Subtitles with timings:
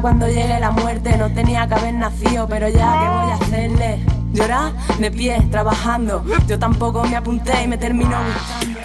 [0.00, 1.16] cuando llegue la muerte.
[1.16, 4.00] No tenía que haber nacido, pero ya que voy a hacerle.
[4.32, 6.24] Llorar de pie, trabajando.
[6.46, 8.80] Yo tampoco me apunté y me terminó gustando.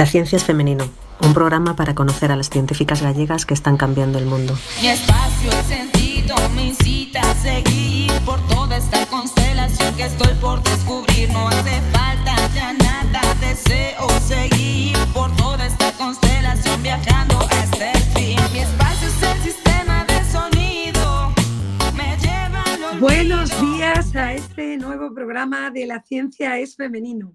[0.00, 0.88] La ciencia es femenino,
[1.20, 4.58] un programa para conocer a las científicas gallegas que están cambiando el mundo.
[4.80, 10.62] Mi espacio, el sentido me incita a seguir por toda esta constelación que estoy por
[10.62, 11.30] descubrir.
[11.30, 18.40] No hace falta ya nada, deseo seguir por toda esta constelación viajando hasta el fin.
[18.54, 21.34] Mi espacio es el sistema de sonido.
[21.94, 27.34] Me lleva al Buenos días a este nuevo programa de La ciencia es femenino.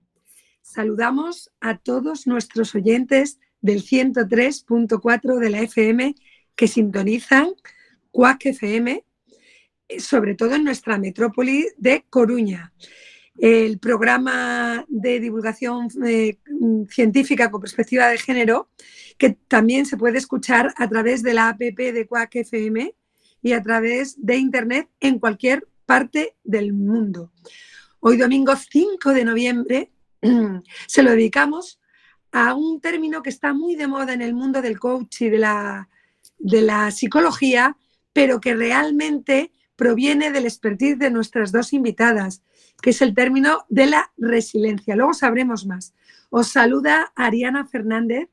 [0.76, 6.16] Saludamos a todos nuestros oyentes del 103.4 de la FM
[6.54, 7.54] que sintonizan
[8.12, 9.06] CUAC FM,
[9.88, 12.74] eh, sobre todo en nuestra metrópoli de Coruña.
[13.38, 16.40] El programa de divulgación eh,
[16.90, 18.68] científica con perspectiva de género,
[19.18, 22.94] que también se puede escuchar a través de la APP de CUAC FM
[23.42, 27.32] y a través de Internet en cualquier parte del mundo.
[28.02, 29.92] Hoy domingo 5 de noviembre
[30.88, 31.80] se lo dedicamos
[32.32, 35.40] a un término que está muy de moda en el mundo del coach y de
[35.40, 35.90] la,
[36.38, 37.78] de la psicología,
[38.14, 42.42] pero que realmente proviene del expertise de nuestras dos invitadas,
[42.82, 44.96] que es el término de la resiliencia.
[44.96, 45.94] Luego sabremos más.
[46.30, 48.30] Os saluda Ariana Fernández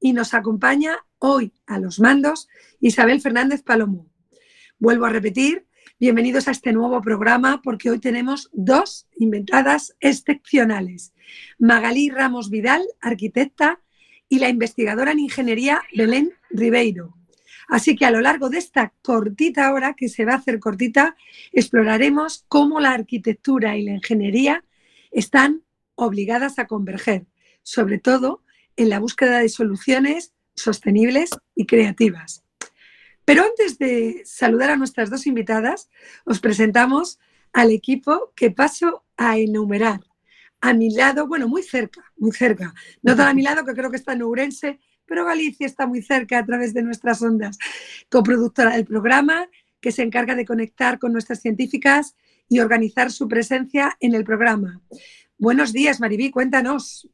[0.00, 2.48] y nos acompaña hoy a los mandos
[2.80, 4.06] Isabel Fernández Palomo.
[4.78, 5.65] Vuelvo a repetir,
[5.98, 11.14] bienvenidos a este nuevo programa porque hoy tenemos dos inventadas excepcionales.
[11.58, 13.80] Magalí Ramos Vidal, arquitecta,
[14.28, 17.16] y la investigadora en ingeniería Belén Ribeiro.
[17.68, 21.16] Así que a lo largo de esta cortita hora, que se va a hacer cortita,
[21.52, 24.64] exploraremos cómo la arquitectura y la ingeniería
[25.10, 25.62] están
[25.94, 27.26] obligadas a converger,
[27.62, 28.42] sobre todo
[28.76, 32.45] en la búsqueda de soluciones sostenibles y creativas.
[33.26, 35.90] Pero antes de saludar a nuestras dos invitadas,
[36.24, 37.18] os presentamos
[37.52, 40.00] al equipo que paso a enumerar
[40.60, 42.74] a mi lado, bueno, muy cerca, muy cerca.
[43.02, 46.02] No tan a mi lado, que creo que está en Ourense, pero Galicia está muy
[46.02, 47.58] cerca a través de nuestras ondas.
[48.10, 49.48] Coproductora del programa,
[49.80, 52.16] que se encarga de conectar con nuestras científicas
[52.48, 54.80] y organizar su presencia en el programa.
[55.38, 57.08] Buenos días, Maribí, cuéntanos.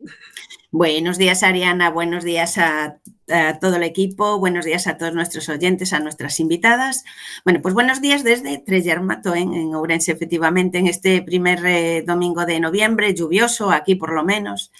[0.75, 1.91] Buenos días, Ariana.
[1.91, 2.97] Buenos días a,
[3.61, 4.39] todo el equipo.
[4.39, 7.05] Buenos días a todos nuestros oyentes, a nuestras invitadas.
[7.45, 12.47] Bueno, pues buenos días desde Trellermato, en, en Ourense, efectivamente, en este primer eh, domingo
[12.47, 14.73] de noviembre, lluvioso, aquí por lo menos.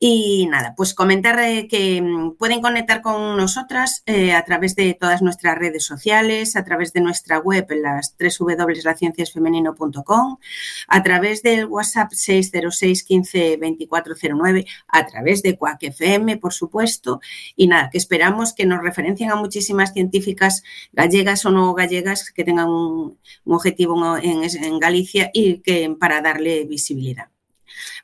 [0.00, 4.94] Y nada, pues comentar eh, que mm, pueden conectar con nosotras eh, a través de
[4.94, 10.38] todas nuestras redes sociales, a través de nuestra web en las www.lacienciasfemenino.com,
[10.86, 17.20] a través del WhatsApp 606 15 2409, a través de Quack FM, por supuesto.
[17.56, 20.62] Y nada, que esperamos que nos referencien a muchísimas científicas
[20.92, 26.64] gallegas o no gallegas que tengan un, objetivo en, en Galicia y que para darle
[26.64, 27.28] visibilidad.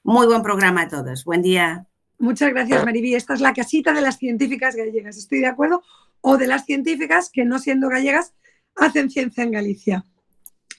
[0.03, 1.25] Muy buen programa a todos.
[1.25, 1.87] Buen día.
[2.19, 3.15] Muchas gracias, Mariví.
[3.15, 5.17] Esta es la casita de las científicas gallegas.
[5.17, 5.83] Estoy de acuerdo.
[6.21, 8.35] O de las científicas que, no siendo gallegas,
[8.77, 10.05] hacen ciencia en Galicia.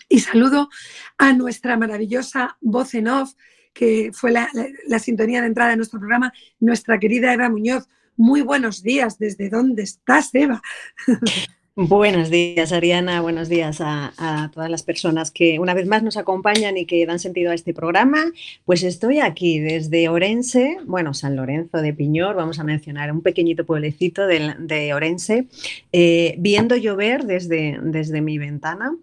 [0.09, 0.69] Y saludo
[1.17, 3.33] a nuestra maravillosa voz en off,
[3.75, 4.49] que fue la,
[4.87, 7.87] la sintonía de entrada de nuestro programa, nuestra querida Eva Muñoz.
[8.17, 9.19] Muy buenos días.
[9.19, 10.61] ¿Desde dónde estás, Eva?
[11.77, 13.19] Buenos días, Ariana.
[13.19, 17.19] Buenos días a, todas las personas que una vez más nos acompañan y que dan
[17.19, 18.23] sentido a este programa.
[18.63, 23.65] Pues estoy aquí desde Orense, bueno, San Lorenzo de Piñor, vamos a mencionar un pequeñito
[23.65, 25.47] pueblecito de, Orense,
[25.91, 28.95] eh, viendo llover desde, desde mi ventana.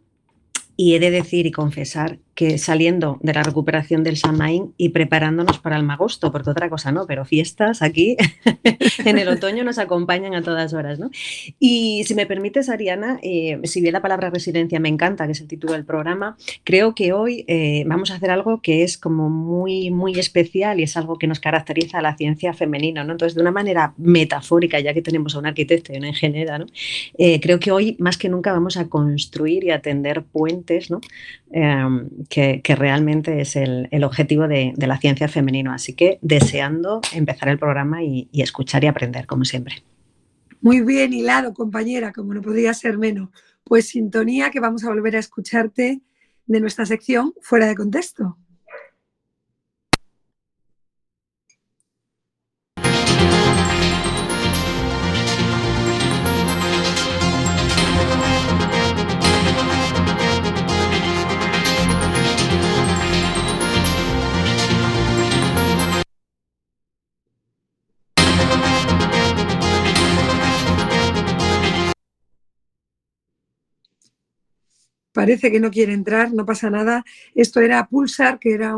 [0.74, 5.58] Y he de decir y confesar que saliendo de la recuperación del Samaín y preparándonos
[5.58, 8.16] para el magosto, porque otra cosa no, pero fiestas aquí
[9.04, 10.98] en el otoño nos acompañan a todas horas.
[10.98, 11.10] ¿no?
[11.58, 15.40] Y si me permites, Ariana, eh, si bien la palabra residencia me encanta, que es
[15.40, 19.28] el título del programa, creo que hoy eh, vamos a hacer algo que es como
[19.28, 23.04] muy, muy especial y es algo que nos caracteriza a la ciencia femenina.
[23.04, 23.12] ¿no?
[23.12, 26.66] Entonces, de una manera metafórica, ya que tenemos a un arquitecto y una ingeniera, ¿no?
[27.18, 31.00] Eh, creo que hoy más que nunca vamos a construir y atender puentes ¿no?
[31.54, 35.74] Em, que, realmente es el, objetivo de, la ciencia femenina.
[35.74, 39.82] Así que deseando empezar el programa y, escuchar y aprender, como siempre.
[40.62, 43.28] Muy bien hilado, compañera, como no podría ser menos.
[43.64, 46.00] Pues sintonía que vamos a volver a escucharte
[46.46, 48.38] de nuestra sección fuera de contexto.
[75.12, 77.04] Parece que no quiere entrar, no pasa nada.
[77.34, 78.74] Esto era Pulsar, que era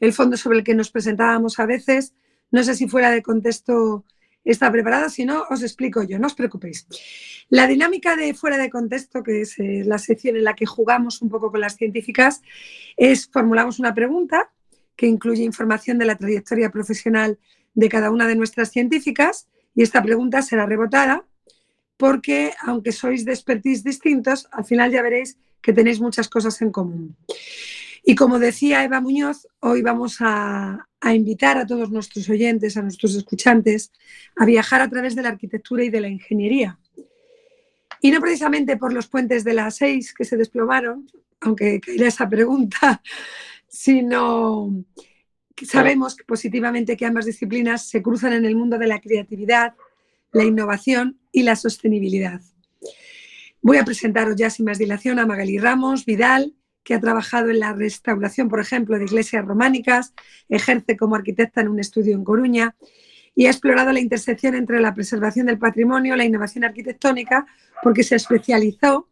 [0.00, 2.14] el fondo sobre el que nos presentábamos a veces.
[2.50, 4.04] No sé si fuera de contexto
[4.44, 6.86] está preparado, si no, os explico yo, no os preocupéis.
[7.48, 11.22] La dinámica de fuera de contexto, que es eh, la sección en la que jugamos
[11.22, 12.42] un poco con las científicas,
[12.96, 14.50] es formulamos una pregunta
[14.96, 17.38] que incluye información de la trayectoria profesional
[17.74, 21.24] de cada una de nuestras científicas y esta pregunta será rebotada
[21.96, 26.70] porque aunque sois de expertise distintos, al final ya veréis que tenéis muchas cosas en
[26.70, 27.16] común.
[28.04, 33.14] Y como decía Eva Muñoz, hoy vamos a, invitar a todos nuestros oyentes, a nuestros
[33.14, 33.90] escuchantes,
[34.36, 36.78] a viajar a través de la arquitectura y de la ingeniería.
[38.00, 41.06] Y no precisamente por los puentes de las seis que se desplomaron,
[41.40, 43.02] aunque caerá esa pregunta,
[43.68, 44.84] sino
[45.62, 49.74] sabemos positivamente que ambas disciplinas se cruzan en el mundo de la creatividad,
[50.32, 52.42] la innovación y la sostenibilidad.
[53.64, 57.60] Voy a presentaros ya sin más dilación a Magali Ramos Vidal, que ha trabajado en
[57.60, 60.12] la restauración, por ejemplo, de iglesias románicas,
[60.50, 62.76] ejerce como arquitecta en un estudio en Coruña
[63.34, 67.46] y ha explorado la intersección entre la preservación del patrimonio, la innovación arquitectónica,
[67.82, 69.08] porque se especializó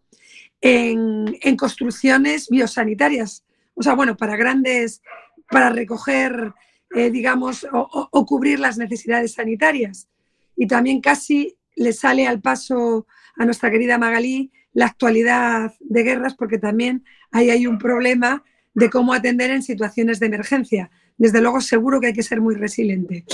[0.61, 5.01] en, construcciones biosanitarias, o sea, bueno, para grandes,
[5.49, 6.53] para recoger,
[6.95, 10.09] eh, digamos, o cubrir las necesidades sanitarias.
[10.57, 13.07] Y también casi le sale al paso
[13.37, 18.43] a nuestra querida Magalí la actualidad de guerras, porque también ahí hay un problema
[18.75, 20.91] de cómo atender en situaciones de emergencia.
[21.19, 23.25] Desde luego, seguro que hay que ser muy resiliente.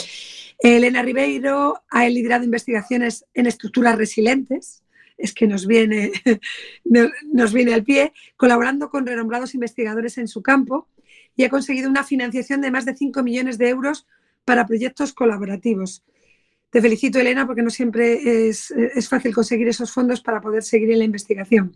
[0.58, 4.82] Elena Ribeiro ha liderado investigaciones en estructuras resilientes,
[5.16, 6.12] es que nos viene,
[7.32, 10.88] nos viene al pie, colaborando con renombrados investigadores en su campo
[11.36, 14.06] y ha conseguido una financiación de más de 5 millones de euros
[14.44, 16.04] para proyectos colaborativos.
[16.70, 18.74] Te felicito, Elena, porque no siempre es,
[19.08, 21.74] fácil conseguir esos fondos para poder seguir en la investigación.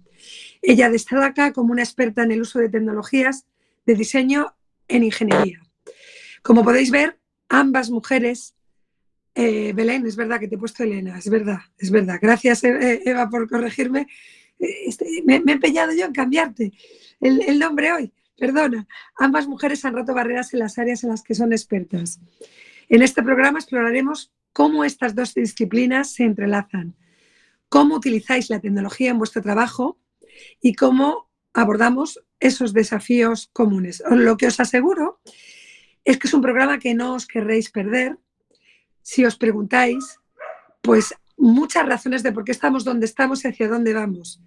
[0.60, 3.46] Ella destaca como una experta en el uso de tecnologías
[3.86, 4.54] de diseño
[4.88, 5.62] en ingeniería.
[6.42, 7.18] Como podéis ver,
[7.48, 8.54] ambas mujeres,
[9.34, 12.18] eh, Belén, es verdad que te he puesto Elena, es verdad, es verdad.
[12.20, 14.08] Gracias, eh, Eva, por corregirme.
[14.58, 16.70] Eh, este, me, he empeñado yo en cambiarte
[17.18, 18.86] el, el nombre hoy, perdona.
[19.16, 22.20] Ambas mujeres han roto barreras en las áreas en las que son expertas.
[22.90, 26.94] En este programa exploraremos cómo estas dos disciplinas se entrelazan,
[27.68, 29.98] cómo utilizáis la tecnología en vuestro trabajo
[30.60, 34.02] y cómo abordamos esos desafíos comunes.
[34.10, 35.20] Lo que os aseguro
[36.04, 38.18] es que es un programa que no os querréis perder.
[39.02, 40.18] Si os preguntáis,
[40.80, 44.40] pues muchas razones de por qué estamos donde estamos y hacia dónde vamos.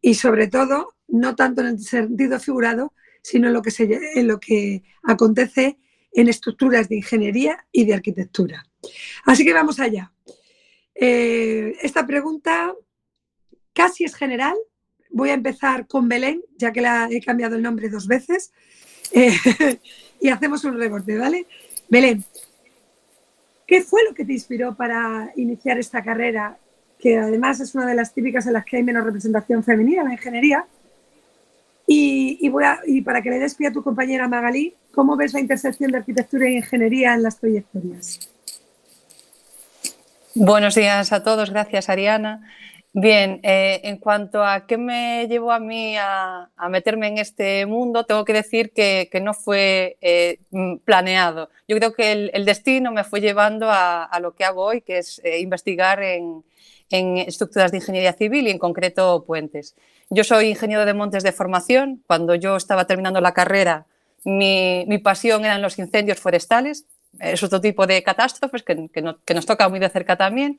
[0.00, 3.72] Y sobre todo, no tanto en el sentido figurado, sino en lo que,
[4.14, 5.78] en lo que acontece
[6.12, 8.66] en estructuras de ingeniería y de arquitectura.
[9.24, 10.12] Así que vamos allá.
[10.94, 12.74] Eh, esta pregunta
[13.72, 14.56] casi es general.
[15.10, 18.52] Voy a empezar con Belén, ya que la he cambiado el nombre dos veces.
[19.12, 19.34] Eh,
[20.20, 21.46] y hacemos un rebote, ¿vale?
[21.88, 22.24] Belén,
[23.66, 26.58] ¿qué fue lo que te inspiró para iniciar esta carrera?
[26.98, 30.12] Que además es una de las típicas en las que hay menos representación femenina, la
[30.12, 30.66] ingeniería.
[31.86, 32.38] Y,
[32.86, 35.98] y para que le des pie a tu compañera Magalí, ¿cómo ves la intersección de
[35.98, 38.32] arquitectura e ingeniería en las trayectorias?
[40.34, 42.40] Buenos días a todos, gracias Ariana.
[42.94, 48.04] Bien, eh, en cuanto a qué me llevó a mí a, meterme en este mundo,
[48.06, 50.38] tengo que decir que, no fue eh,
[50.86, 51.50] planeado.
[51.68, 55.20] Yo creo que el, destino me fue llevando a, lo que hago hoy, que es
[55.22, 56.42] eh, investigar en,
[56.90, 59.76] estructuras de ingeniería civil y en concreto puentes.
[60.08, 62.02] Yo soy ingeniero de montes de formación.
[62.06, 63.86] Cuando yo estaba terminando la carrera,
[64.24, 66.86] mi pasión eran los incendios forestales
[67.20, 68.74] es otro tipo de catástrofes que,
[69.34, 70.58] nos toca muy de cerca también,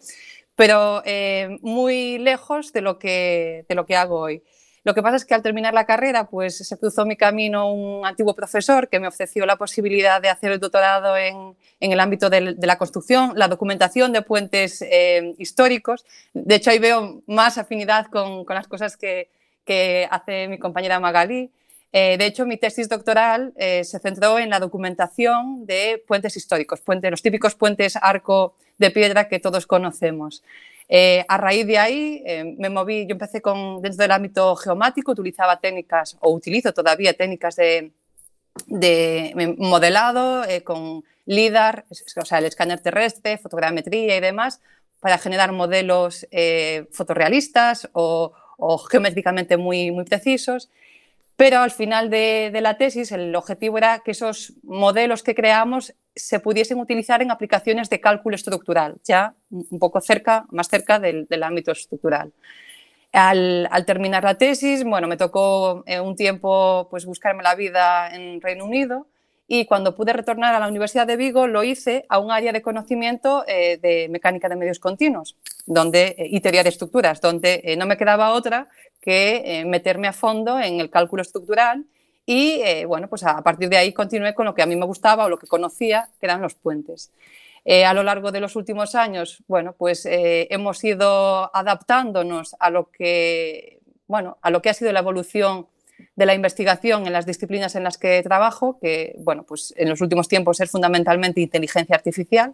[0.56, 4.44] pero eh, muy lejos de lo, que, de lo que hago hoy.
[4.86, 8.06] Lo que pasa es que al terminar la carrera, pues se cruzó mi camino un
[8.06, 12.56] antiguo profesor que me ofreció la posibilidad de hacer el doctorado en, el ámbito de,
[12.60, 16.06] la construcción, la documentación de puentes eh, históricos.
[16.34, 19.30] De hecho, ahí veo más afinidad con, las cosas que,
[19.64, 21.50] que hace mi compañera Magalí.
[21.96, 26.82] Eh, de hecho, mi tesis doctoral eh, se centró en la documentación de puentes históricos,
[26.88, 30.44] los típicos puentes arco de piedra que todos conocemos.
[30.90, 32.24] Eh, a raíz de ahí
[32.58, 37.56] me moví, yo empecé con, dentro del ámbito geomático, utilizaba técnicas o utilizo todavía técnicas
[37.56, 37.92] de,
[39.60, 41.86] modelado con LIDAR,
[42.18, 44.62] o sea, el escáner terrestre, fotogrametría y demás,
[45.00, 46.28] para generar modelos
[46.92, 50.70] fotorrealistas o, o geométricamente muy, muy precisos.
[51.36, 56.40] Pero al final de, la tesis el objetivo era que esos modelos que creamos se
[56.40, 61.72] pudiesen utilizar en aplicaciones de cálculo estructural, ya un poco cerca, más cerca del, ámbito
[61.72, 62.32] estructural.
[63.12, 68.42] Al, terminar la tesis, bueno, me tocó eh, un tiempo pues, buscarme la vida en
[68.42, 69.08] Reino Unido
[69.48, 72.62] y cuando pude retornar a la Universidad de Vigo lo hice a un área de
[72.62, 75.36] conocimiento eh, de mecánica de medios continuos
[75.66, 78.68] donde, y teoría de estructuras, donde no me quedaba otra
[79.04, 81.86] que meterme a fondo en el cálculo estructural
[82.26, 85.26] y bueno, pues a partir de ahí continué con lo que a mí me gustaba
[85.26, 87.12] o lo que conocía, que eran los puentes.
[87.66, 92.70] Eh, a lo largo de los últimos años, bueno, pues eh, hemos ido adaptándonos a
[92.70, 95.68] lo que, bueno, a lo que ha sido la evolución
[96.16, 100.02] de la investigación en las disciplinas en las que trabajo, que, bueno, pues en los
[100.02, 102.54] últimos tiempos es fundamentalmente inteligencia artificial.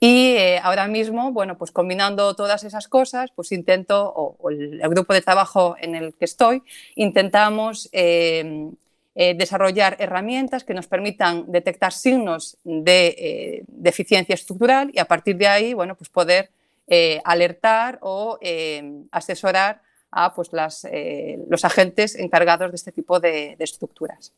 [0.00, 5.12] Y eh, ahora mismo, bueno, pues combinando todas esas cosas, pues intento, o, el, grupo
[5.12, 6.62] de trabajo en el que estoy,
[6.94, 8.70] intentamos eh,
[9.14, 15.48] desarrollar herramientas que nos permitan detectar signos de eh, deficiencia estructural y a partir de
[15.48, 16.50] ahí bueno, pues poder
[17.24, 18.38] alertar o
[19.10, 24.32] asesorar a pues los agentes encargados de este tipo de, estructuras.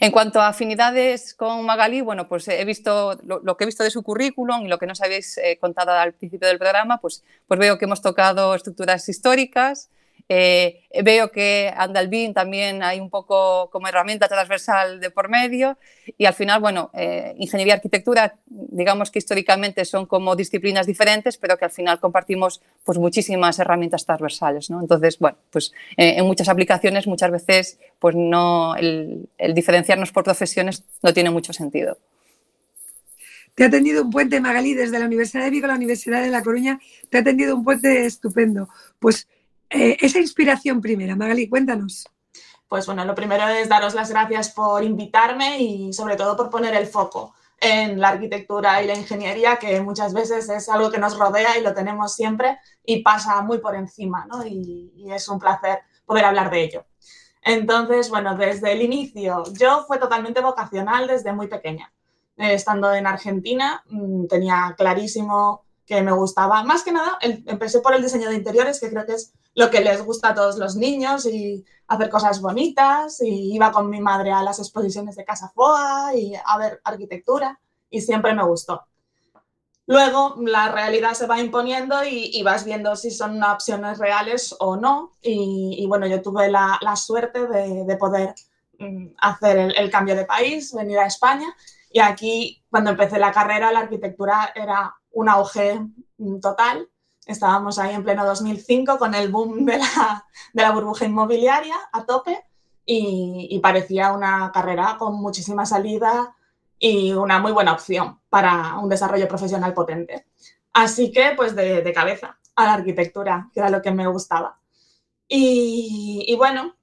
[0.00, 3.90] En cuanto a afinidades con Magalí, bueno, pues he visto lo, que he visto de
[3.90, 7.78] su currículum y lo que nos habéis contado al principio del programa, pues, pues veo
[7.78, 9.90] que hemos tocado estructuras históricas,
[10.28, 15.78] eh, veo que Andalbin también hay un poco como herramienta transversal de por medio
[16.18, 21.36] y al final, bueno, eh, ingeniería y arquitectura, digamos que históricamente son como disciplinas diferentes,
[21.36, 24.80] pero que al final compartimos pues muchísimas herramientas transversales, ¿no?
[24.80, 30.24] Entonces, bueno, pues eh, en muchas aplicaciones muchas veces pues no, el, el diferenciarnos por
[30.24, 31.98] profesiones no tiene mucho sentido.
[33.54, 36.28] Te ha atendido un puente, Magalí, desde la Universidad de Vigo a la Universidad de
[36.28, 36.78] La Coruña.
[37.08, 38.68] Te ha atendido un puente estupendo.
[38.98, 39.28] Pues
[39.70, 42.06] eh, esa inspiración primera, Magali, cuéntanos.
[42.68, 46.74] Pues bueno, lo primero es daros las gracias por invitarme y sobre todo por poner
[46.74, 51.18] el foco en la arquitectura y la ingeniería, que muchas veces es algo que nos
[51.18, 54.44] rodea y lo tenemos siempre y pasa muy por encima, ¿no?
[54.44, 56.86] Y, y es un placer poder hablar de ello.
[57.42, 61.92] Entonces, bueno, desde el inicio, yo fue totalmente vocacional desde muy pequeña.
[62.36, 66.62] Eh, estando en Argentina, mm, tenía clarísimo que me gustaba.
[66.64, 69.80] Más que nada, empecé por el diseño de interiores, que creo que es lo que
[69.80, 73.20] les gusta a todos los niños y hacer cosas bonitas.
[73.22, 77.58] Y iba con mi madre a las exposiciones de Casa Foa y a ver arquitectura
[77.90, 78.86] y siempre me gustó.
[79.86, 85.12] Luego la realidad se va imponiendo y, vas viendo si son opciones reales o no.
[85.22, 88.34] Y, bueno, yo tuve la, suerte de, poder
[88.78, 91.46] mm, hacer el, el, cambio de país, venir a España.
[91.90, 95.80] Y aquí, cuando empecé la carrera, la arquitectura era un auge
[96.42, 96.90] total.
[97.26, 99.80] Estábamos ahí en pleno 2005 con el boom de
[100.54, 102.44] la, burbuja inmobiliaria a tope
[102.84, 106.36] y, parecía una carrera con muchísima salida
[106.78, 110.26] y una muy buena opción para un desarrollo profesional potente.
[110.72, 114.60] Así que, pues de, cabeza a la arquitectura, que era lo que me gustaba.
[115.26, 116.76] Y, y bueno,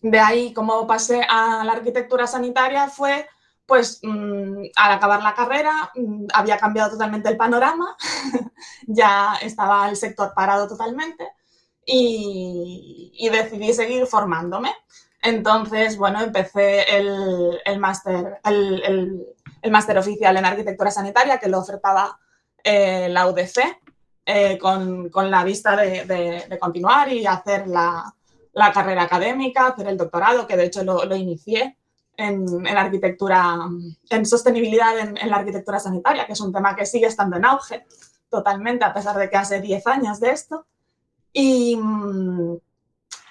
[0.00, 3.28] de ahí como pasé a la arquitectura sanitaria fue
[3.68, 7.94] pues mm, al acabar la carrera mm, había cambiado totalmente el panorama,
[8.86, 11.28] ya estaba el sector parado totalmente
[11.84, 14.74] y, decidí seguir formándome.
[15.22, 18.82] Entonces, bueno, empecé el, el máster el,
[19.62, 22.18] el, oficial en arquitectura sanitaria que lo ofertaba
[22.64, 23.58] eh, la UDC
[24.24, 28.14] eh, con, con, la vista de, de, continuar y hacer la,
[28.52, 31.77] la, carrera académica, hacer el doctorado, que de hecho lo, lo inicié
[32.18, 33.56] en, arquitectura,
[34.10, 37.86] en sostenibilidad en, la arquitectura sanitaria, que es un tema que sigue estando en auge
[38.28, 40.66] totalmente, a pesar de que hace 10 años de esto.
[41.32, 41.78] Y,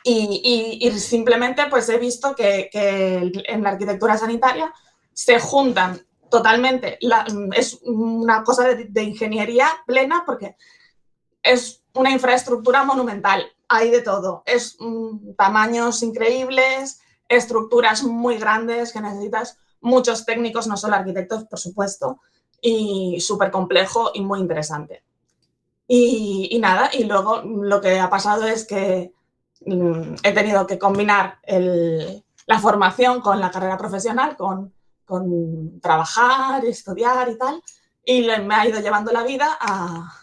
[0.04, 4.74] y, simplemente pues he visto que, en la arquitectura sanitaria
[5.12, 6.00] se juntan
[6.32, 6.98] totalmente,
[7.54, 10.56] es una cosa de, de, ingeniería plena porque
[11.44, 19.02] es una infraestructura monumental, hay de todo, es mm, tamaños increíbles, estructuras muy grandes que
[19.02, 22.22] necesitas muchos técnicos, no solo arquitectos, por supuesto,
[22.62, 25.04] y súper complejo y muy interesante.
[25.88, 29.14] Y, nada, y luego lo que ha pasado es que
[29.66, 31.40] mm, he tenido que combinar
[32.46, 34.74] la formación con la carrera profesional, con,
[35.82, 37.64] trabajar, estudiar y tal,
[38.04, 40.14] y me ha ido llevando la vida a,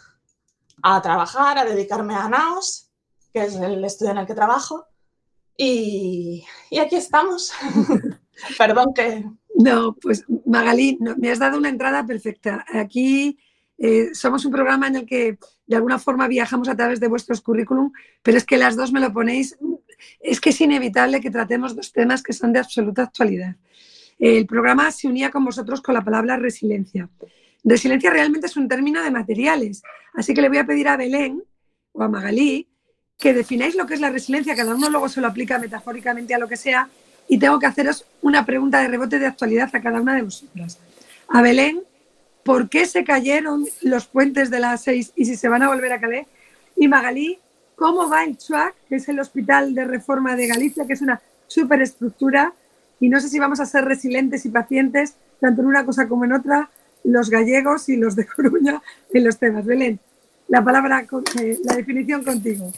[0.83, 2.91] a trabajar, a dedicarme a NAOS,
[3.33, 4.85] que es el estudio en el que trabajo,
[5.57, 6.43] y,
[6.79, 7.53] aquí estamos.
[8.57, 9.25] Perdón que...
[9.57, 12.65] No, pues Magalí, me has dado una entrada perfecta.
[12.73, 13.39] Aquí
[13.77, 17.41] eh, somos un programa en el que de alguna forma viajamos a través de vuestros
[17.41, 19.57] currículum, pero es que las dos me lo ponéis,
[20.19, 23.55] es que es inevitable que tratemos dos temas que son de absoluta actualidad.
[24.19, 27.09] El programa se unía con vosotros con la palabra resiliencia.
[27.63, 29.81] Resiliencia realmente es un término de materiales,
[30.13, 31.43] así que le voy a pedir a Belén
[31.93, 32.67] o a Magalí
[33.17, 36.39] que defináis lo que es la resiliencia, cada uno luego se lo aplica metafóricamente a
[36.39, 36.89] lo que sea,
[37.27, 40.77] y tengo que haceros una pregunta de rebote de actualidad a cada una de vosotras.
[41.27, 41.81] A Belén,
[42.43, 45.91] ¿por qué se cayeron los puentes de la 6 y si se van a volver
[45.91, 46.27] a caer?
[46.75, 47.39] Y Magalí,
[47.75, 51.21] ¿cómo va el CHUAC, que es el Hospital de Reforma de Galicia, que es una
[51.47, 52.53] superestructura?
[52.99, 56.25] Y no sé si vamos a ser resilientes y pacientes, tanto en una cosa como
[56.25, 56.69] en otra,
[57.03, 58.81] los gallegos y los de Coruña
[59.13, 59.65] en los temas.
[59.65, 59.99] Belén,
[60.47, 61.05] la palabra,
[61.39, 62.71] eh, la definición contigo.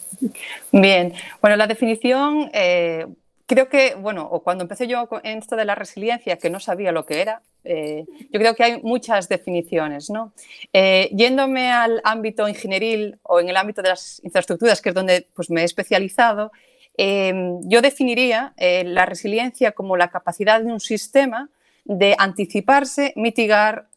[0.71, 3.05] Bien, bueno, la definición, eh,
[3.45, 6.91] creo que, bueno, o cuando empecé yo en esto de la resiliencia, que no sabía
[6.91, 10.31] lo que era, eh, yo creo que hay muchas definiciones, ¿no?
[10.73, 15.49] yéndome al ámbito ingenieril o en el ámbito de las infraestructuras, que es donde pues,
[15.49, 16.51] me he especializado,
[16.97, 21.49] yo definiría la resiliencia como la capacidad de un sistema
[21.85, 23.87] de anticiparse, mitigar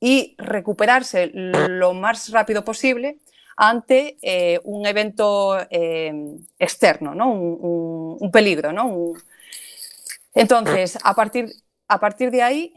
[0.00, 3.18] y recuperarse lo más rápido posible
[3.56, 6.12] ante eh, un evento eh,
[6.58, 7.32] externo, ¿no?
[7.32, 8.72] un, peligro.
[8.72, 9.12] ¿no?
[10.34, 11.52] Entonces, a partir,
[11.88, 12.74] a partir de ahí,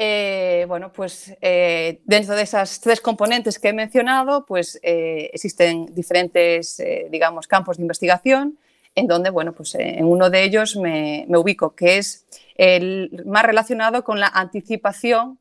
[0.00, 7.48] eh, bueno, pues dentro de esas tres componentes que he mencionado, pues existen diferentes, digamos,
[7.48, 8.58] campos de investigación
[8.94, 12.26] en donde, bueno, pues en uno de ellos me, me ubico, que es
[12.56, 15.38] el más relacionado con la anticipación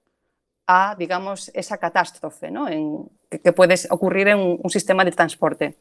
[0.68, 2.68] a, digamos, esa catástrofe ¿no?
[2.68, 5.78] en, que, puede ocurrir en un, sistema de transporte.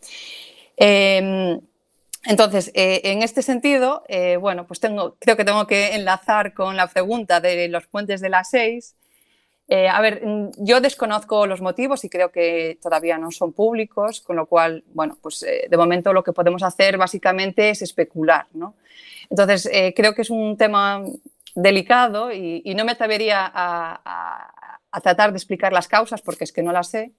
[0.77, 1.61] Em,
[2.25, 6.77] entonces, eh, en este sentido, eh, bueno, pues tengo, creo que tengo que enlazar con
[6.77, 8.95] la pregunta de los puentes de las seis.
[9.69, 14.21] Eh, a ver, mm, yo desconozco los motivos y creo que todavía no son públicos,
[14.21, 18.75] con lo cual, bueno, pues de momento lo que podemos hacer básicamente es especular, ¿no?
[19.29, 21.03] Entonces, creo que es un tema
[21.57, 24.56] delicado y, no me atrevería a, a
[25.01, 27.13] tratar de explicar las causas porque es que no las sé.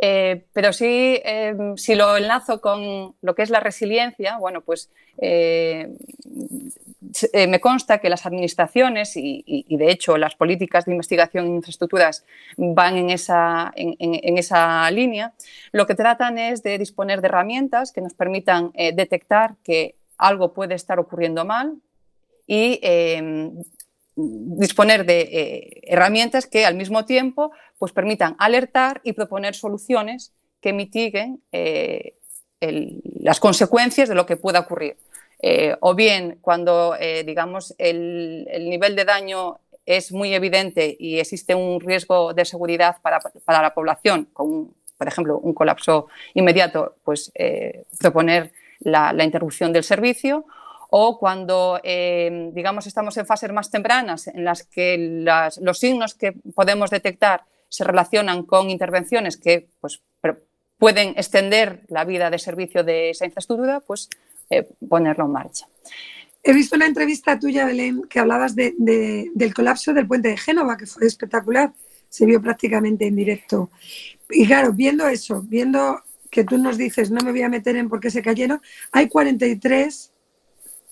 [0.00, 4.90] Eh, pero sí, eh, si lo enlazo con lo que es la resiliencia, bueno, pues
[5.18, 5.88] eh,
[7.48, 12.24] me consta que las administraciones y, de hecho las políticas de investigación en infraestructuras
[12.56, 15.32] van en esa, en, esa línea,
[15.72, 20.74] lo que tratan es de disponer de herramientas que nos permitan detectar que algo puede
[20.74, 21.76] estar ocurriendo mal
[22.46, 22.80] y
[24.18, 30.72] disponer de eh, herramientas que al mismo tiempo pues, permitan alertar y proponer soluciones que
[30.72, 32.14] mitiguen eh,
[32.60, 34.96] las consecuencias de lo que pueda ocurrir.
[35.40, 41.80] Eh, o bien cuando digamos el, nivel de daño es muy evidente y existe un
[41.80, 43.20] riesgo de seguridad para,
[43.62, 47.30] la población, con, por ejemplo, un colapso inmediato, pues
[48.00, 50.44] proponer la interrupción del servicio
[50.88, 54.96] o cuando, eh, digamos, estamos en fases más tempranas en las que
[55.60, 60.00] los signos que podemos detectar se relacionan con intervenciones que pues,
[60.78, 64.08] pueden extender la vida de servicio de esa infraestructura, pues
[64.48, 65.66] eh, ponerlo en marcha.
[66.42, 70.86] He visto una entrevista tuya, Belén, que hablabas del colapso del puente de Génova, que
[70.86, 71.72] fue espectacular,
[72.08, 73.70] se vio prácticamente en directo.
[74.30, 77.88] Y claro, viendo eso, viendo que tú nos dices, no me voy a meter en
[77.88, 80.12] por qué se cayeron, hay 43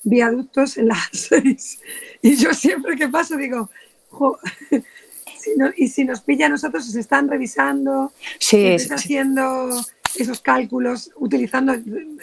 [0.06, 1.80] viaductos en las seis.
[2.22, 3.68] Y yo siempre que paso digo,
[5.76, 9.70] y si nos pilla a nosotros, se están revisando, se haciendo
[10.16, 11.74] esos cálculos, utilizando,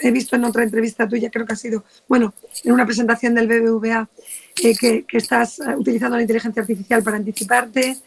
[0.01, 3.47] he visto en otra entrevista tuya, creo que ha sido, bueno, en una presentación del
[3.47, 4.09] BBVA,
[4.63, 7.97] eh, que, que, estás eh, utilizando la inteligencia artificial para anticiparte,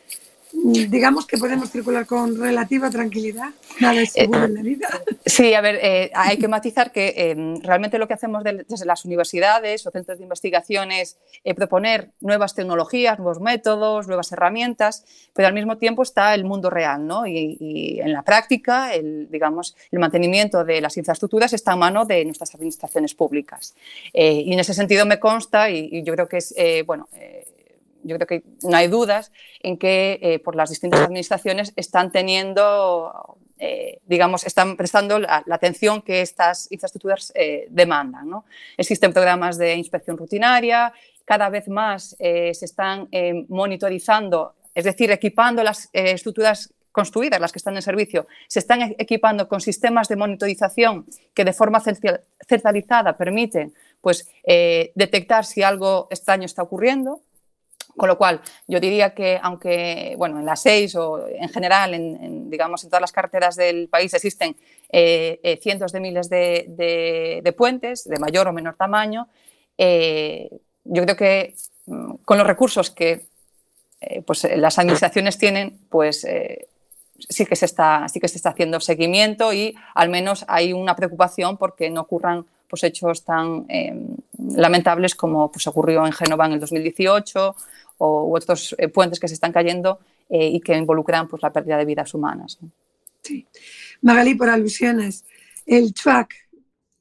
[0.65, 3.51] digamos que podemos circular con relativa tranquilidad.
[3.81, 4.89] Nada es seguro en la vida.
[5.25, 9.05] Sí, a ver, eh, hay que matizar que em, realmente lo que hacemos desde las
[9.05, 15.49] universidades o centros de investigación es eh, proponer nuevas tecnologías, nuevos métodos, nuevas herramientas, pero
[15.49, 17.27] al mismo tiempo está el mundo real, ¿no?
[17.27, 22.25] Y, en la práctica, el, digamos, el mantenimiento de las infraestructuras está a mano de
[22.25, 23.75] nuestras administraciones públicas.
[24.13, 26.55] Eh, y en ese sentido me consta, y, y yo creo que es,
[26.87, 27.09] bueno,
[28.07, 33.39] yo creo que no hay dudas en que eh, por las distintas administraciones están teniendo,
[33.59, 38.31] eh, digamos, están prestando la, atención que estas infraestructuras eh, demandan.
[38.77, 40.93] Existen programas de inspección rutinaria,
[41.25, 43.09] cada vez más se están
[43.49, 48.97] monitorizando, es decir, equipando las estructuras construidas, las que están en servicio, se están e-,
[48.97, 51.83] equipando con sistemas de monitorización que de forma
[52.47, 54.31] centralizada permiten pues,
[54.95, 57.23] detectar si algo extraño está ocurriendo.
[57.97, 62.51] Con lo cual, yo diría que aunque, bueno, en las seis o en general, en,
[62.51, 64.55] digamos, en todas las carreteras del país existen
[64.91, 69.29] eh, eh, cientos de miles de, puentes de mayor o menor tamaño,
[69.79, 70.51] eh,
[70.85, 71.55] yo creo que
[71.87, 73.25] mm, con los recursos que
[74.27, 76.27] pues, las administraciones tienen, pues
[77.19, 80.95] sí que, se está, sí que se está haciendo seguimiento y al menos hay una
[80.95, 83.67] preocupación porque no ocurran pues, hechos tan
[84.39, 87.57] lamentables como pues, ocurrió en Génova en el 2018
[87.99, 91.77] o otros eh, puentes que se están cayendo eh, y que involucran pues, la pérdida
[91.77, 92.59] de vidas humanas.
[93.23, 93.47] Sí.
[94.03, 95.25] Magali, por alusiones,
[95.67, 96.35] el CHUAC,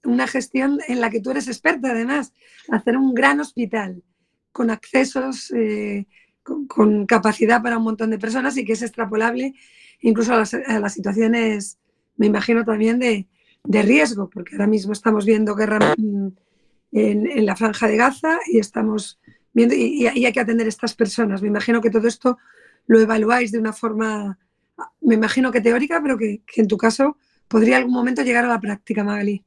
[0.04, 2.34] una gestión en la que tú eres experta además,
[2.70, 4.04] hacer un gran hospital
[4.52, 5.52] con accesos,
[6.68, 9.54] con, capacidad para un montón de personas y que es extrapolable
[10.02, 11.78] incluso a las, situaciones,
[12.18, 13.28] me imagino también de,
[13.68, 15.96] riesgo, porque ahora mismo estamos viendo guerra
[16.92, 19.20] en, la franja de Gaza y estamos
[19.56, 21.42] y, hay que atender a estas personas.
[21.42, 22.38] Me imagino que todo esto
[22.88, 24.38] lo evaluáis de una forma,
[25.02, 28.60] me imagino que teórica, pero que, en tu caso podría algún momento llegar a la
[28.60, 29.44] práctica, Magali.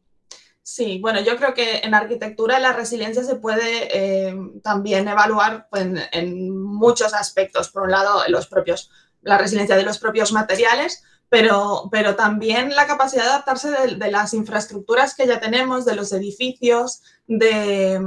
[0.63, 5.99] Sí, bueno, yo creo que en arquitectura la resiliencia se puede eh, también evaluar en,
[6.13, 7.71] en, muchos aspectos.
[7.71, 8.91] Por un lado, los propios
[9.23, 14.33] la resiliencia de los propios materiales, pero, pero también la capacidad de adaptarse de, las
[14.35, 18.01] infraestructuras que ya tenemos, de los edificios, de,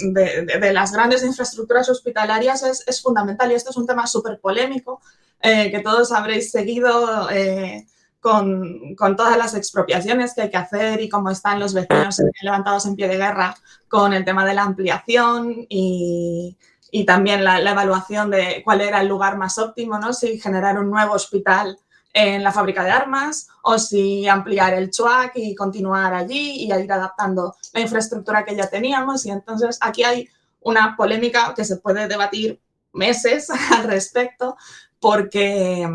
[0.00, 3.50] de, las grandes infraestructuras hospitalarias es, fundamental.
[3.50, 5.00] Y esto es un tema súper polémico
[5.40, 7.30] eh, que todos habréis seguido.
[7.30, 7.86] Eh,
[8.18, 12.84] con, con, todas las expropiaciones que hay que hacer y cómo están los vecinos levantados
[12.86, 13.54] en pie de guerra
[13.86, 16.56] con el tema de la ampliación y,
[16.90, 20.12] y también la, evaluación de cuál era el lugar más óptimo, ¿no?
[20.12, 21.78] Si generar un nuevo hospital
[22.18, 26.90] en la fábrica de armas o si ampliar el CHUAC y continuar allí y ir
[26.90, 29.26] adaptando la infraestructura que ya teníamos.
[29.26, 30.26] Y entonces aquí hay
[30.60, 32.58] una polémica que se puede debatir
[32.94, 34.56] meses al respecto
[34.98, 35.86] porque,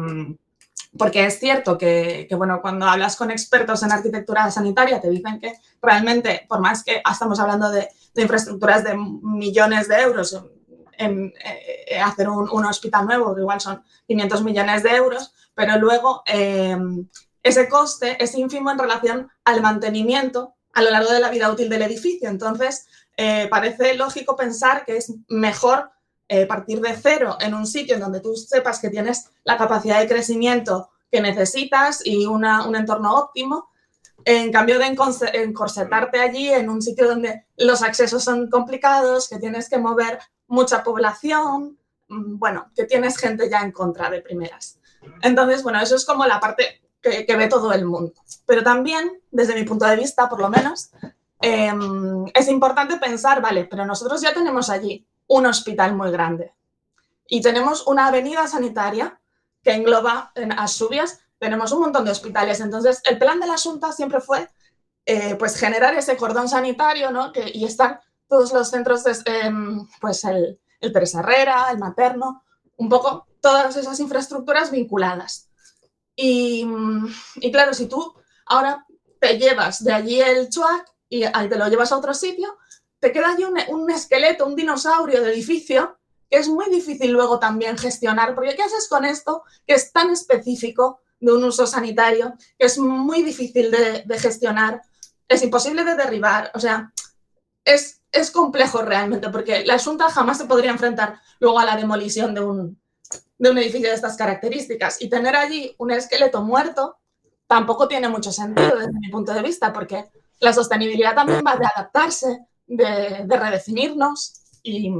[0.96, 5.56] porque es cierto que, bueno, cuando hablas con expertos en arquitectura sanitaria te dicen que
[5.82, 10.40] realmente, por más que estamos hablando de, de infraestructuras de millones de euros,
[11.02, 16.24] en, eh, hacer un, hospital nuevo, que igual son 500 millones de euros, pero luego
[16.26, 16.78] eh,
[17.44, 21.70] ese coste es ínfimo en relación al mantenimiento a lo largo de la vida útil
[21.70, 22.30] del edificio.
[22.30, 22.88] Entonces,
[23.18, 25.92] eh, parece lógico pensar que es mejor
[26.48, 30.08] partir de cero en un sitio en donde tú sepas que tienes la capacidad de
[30.08, 33.70] crecimiento que necesitas y un entorno óptimo,
[34.24, 34.96] en cambio de
[35.34, 40.84] encorsetarte allí en un sitio donde los accesos son complicados, que tienes que mover mucha
[40.84, 44.80] población, mm, bueno, que tienes gente ya en contra de primeras.
[45.22, 48.14] Entonces, bueno, eso es como la parte que, ve todo el mundo.
[48.46, 50.92] Pero también, desde mi punto de vista, por lo menos,
[51.42, 56.54] em, es importante pensar, vale, pero nosotros ya tenemos allí un hospital muy grande
[57.28, 59.20] y tenemos una avenida sanitaria
[59.64, 62.60] que engloba en Asubias, tenemos un montón de hospitales.
[62.60, 64.50] Entonces, el plan de la Junta siempre fue
[65.06, 67.32] eh, pues generar ese cordón sanitario ¿no?
[67.32, 72.44] que, y estar todos los centros, em, pues el, el Teresa Herrera, el Materno,
[72.82, 75.50] un poco todas esas infraestructuras vinculadas.
[76.16, 76.66] Y,
[77.52, 78.16] claro, si tú
[78.48, 78.88] ahora
[79.20, 82.58] te llevas de allí el chuac y te lo llevas a otro sitio,
[83.00, 87.78] te queda allí un, esqueleto, un dinosaurio de edificio que es muy difícil luego también
[87.78, 92.66] gestionar, porque ¿qué haces con esto que es tan específico de un uso sanitario, que
[92.66, 94.82] es muy difícil de, de gestionar,
[95.28, 96.52] es imposible de derribar?
[96.56, 96.92] O sea,
[97.64, 102.34] es, es complejo realmente, porque la Junta jamás se podría enfrentar luego a la demolición
[102.34, 102.82] de un,
[103.38, 105.02] de un edificio de estas características.
[105.02, 106.98] Y tener allí un esqueleto muerto
[107.48, 110.06] tampoco tiene mucho sentido desde mi punto de vista, porque
[110.40, 114.42] la sostenibilidad también va de adaptarse, de, de redefinirnos.
[114.64, 114.94] Y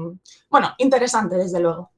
[0.50, 1.92] bueno, interesante, desde luego.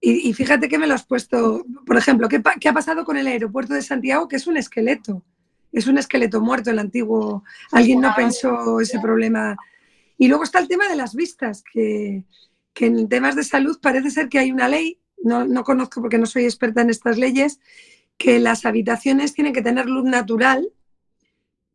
[0.00, 3.26] Y, fíjate que me lo has puesto, por ejemplo, ¿qué, ¿qué, ha pasado con el
[3.26, 4.28] aeropuerto de Santiago?
[4.28, 5.22] Que es un esqueleto,
[5.72, 7.42] es un esqueleto muerto, el antiguo.
[7.72, 9.56] Alguien no pensó ese problema
[10.18, 12.24] y luego está el tema de las vistas, que,
[12.80, 16.44] en temas de salud parece ser que hay una ley, no, conozco porque no soy
[16.44, 17.60] experta en estas leyes,
[18.16, 20.68] que las habitaciones tienen que tener luz natural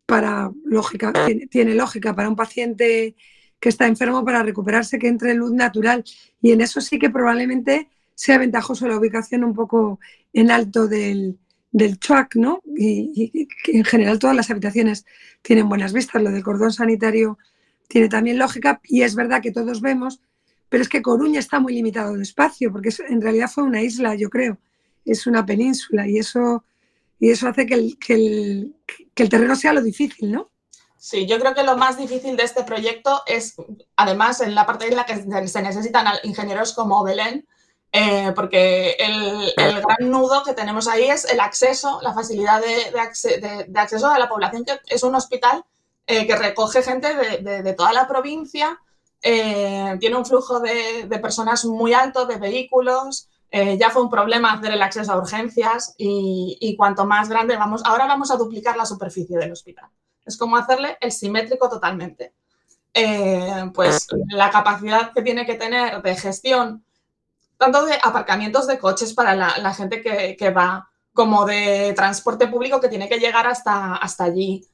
[0.06, 1.14] para, lógica,
[1.50, 3.16] tiene, lógica para un paciente
[3.60, 6.04] que está enfermo para recuperarse que entre luz natural.
[6.42, 10.00] Y en eso sí que probablemente sea ventajoso la ubicación un poco
[10.34, 11.38] en alto del,
[11.72, 12.64] del chuac, ¿no?
[12.76, 15.06] Y, y, en general todas las habitaciones
[15.44, 16.24] tienen buenas vistas.
[16.24, 17.38] Lo del cordón sanitario
[17.92, 20.22] tiene también lógica y es verdad que todos vemos,
[20.70, 24.16] pero es que Coruña está muy limitado de espacio, porque en realidad fue una isla,
[24.16, 24.58] yo creo,
[25.04, 26.64] es una península y eso,
[27.20, 28.76] y eso hace que el, que, el,
[29.14, 30.50] que el terreno sea lo difícil, ¿no?
[30.98, 33.56] Sí, yo creo que lo más difícil de este proyecto es,
[33.98, 37.46] además, en la parte de la que se necesitan ingenieros como Belén,
[37.92, 43.66] eh, porque el, gran nudo que tenemos ahí es el acceso, la facilidad de, de,
[43.68, 45.66] de, acceso a la población, que es un hospital
[46.08, 48.80] eh, que recoge gente de, toda la provincia,
[49.22, 54.54] eh, tiene un flujo de, personas muy alto, de vehículos, eh, ya fue un problema
[54.54, 58.86] hacer el acceso a urgencias y, cuanto más grande vamos, ahora vamos a duplicar la
[58.86, 59.90] superficie del hospital.
[60.26, 62.34] Es como hacerle el simétrico totalmente.
[63.74, 66.84] Pues la capacidad que tiene que tener de gestión,
[67.58, 72.90] tanto de aparcamientos de coches para la, gente que, va, como de transporte público que
[72.90, 74.68] tiene que llegar hasta, hasta allí.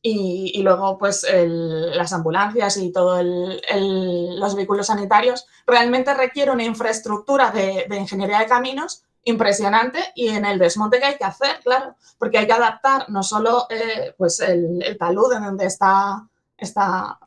[0.00, 7.86] Y, luego, pues, las ambulancias y todos los vehículos sanitarios, realmente requiere una infraestructura de,
[7.90, 12.46] ingeniería de caminos impresionante y en el desmonte que hay que hacer, claro, porque hay
[12.46, 17.18] que adaptar no solo eh, pues el, talud en donde está, está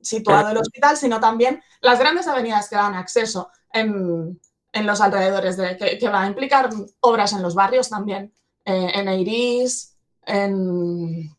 [0.00, 4.40] situado el hospital, sino también las grandes avenidas que dan acceso en,
[4.72, 8.32] los alrededores, de, que, va a implicar obras en los barrios también,
[8.64, 11.36] eh, en Eiris, en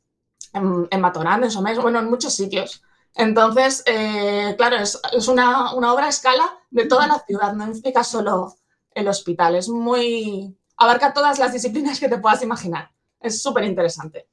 [0.53, 2.83] en, en Matorán, en Somés, bueno, en muchos sitios.
[3.15, 8.55] Entonces, eh, claro, es, una, obra a escala de toda la ciudad, no implica solo
[8.91, 10.57] el hospital, es muy...
[10.77, 12.91] abarca todas las disciplinas que te puedas imaginar.
[13.19, 14.27] Es súper interesante.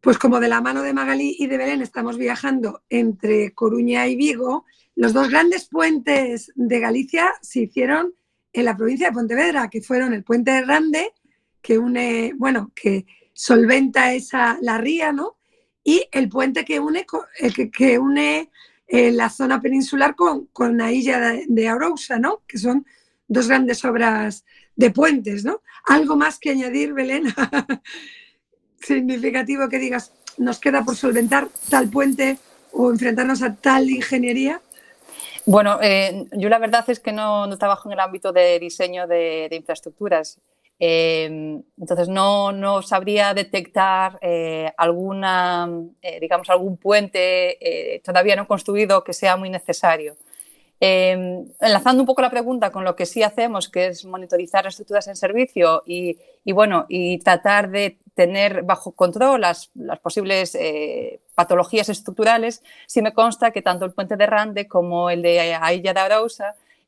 [0.00, 4.16] Pues como de la mano de Magalí y de Belén estamos viajando entre Coruña y
[4.16, 4.64] Vigo,
[4.94, 8.14] los dos grandes puentes de Galicia se hicieron
[8.52, 11.12] en la provincia de Pontevedra, que fueron el puente de Rande,
[11.60, 15.38] que une, bueno, que solventa esa la ría, ¿no?
[15.84, 17.06] Y el puente que une,
[17.38, 18.50] el que, une
[18.88, 22.42] eh, la zona peninsular con, con la isla de, de Arousa, ¿no?
[22.48, 22.86] que son
[23.28, 24.44] dos grandes obras
[24.74, 25.44] de puentes.
[25.44, 25.60] ¿no?
[25.84, 27.26] ¿Algo más que añadir, Belén?
[28.80, 32.38] Significativo que digas, nos queda por solventar tal puente
[32.72, 34.62] o enfrentarnos a tal ingeniería.
[35.46, 39.06] Bueno, eh, yo la verdad es que no, no, trabajo en el ámbito de diseño
[39.06, 40.40] de infraestructuras.
[40.78, 45.68] Em, entonces no, sabría detectar eh, alguna,
[46.02, 50.16] eh, digamos, algún puente eh, todavía no construido que sea muy necesario.
[50.80, 55.06] Em, enlazando un poco la pregunta con lo que sí hacemos, que es monitorizar estructuras
[55.06, 56.18] en servicio y,
[56.52, 59.70] bueno, y tratar de tener bajo control las,
[60.02, 60.58] posibles
[61.34, 65.94] patologías estructurales, sí me consta que tanto el puente de Rande como el de Ailla
[65.94, 66.00] de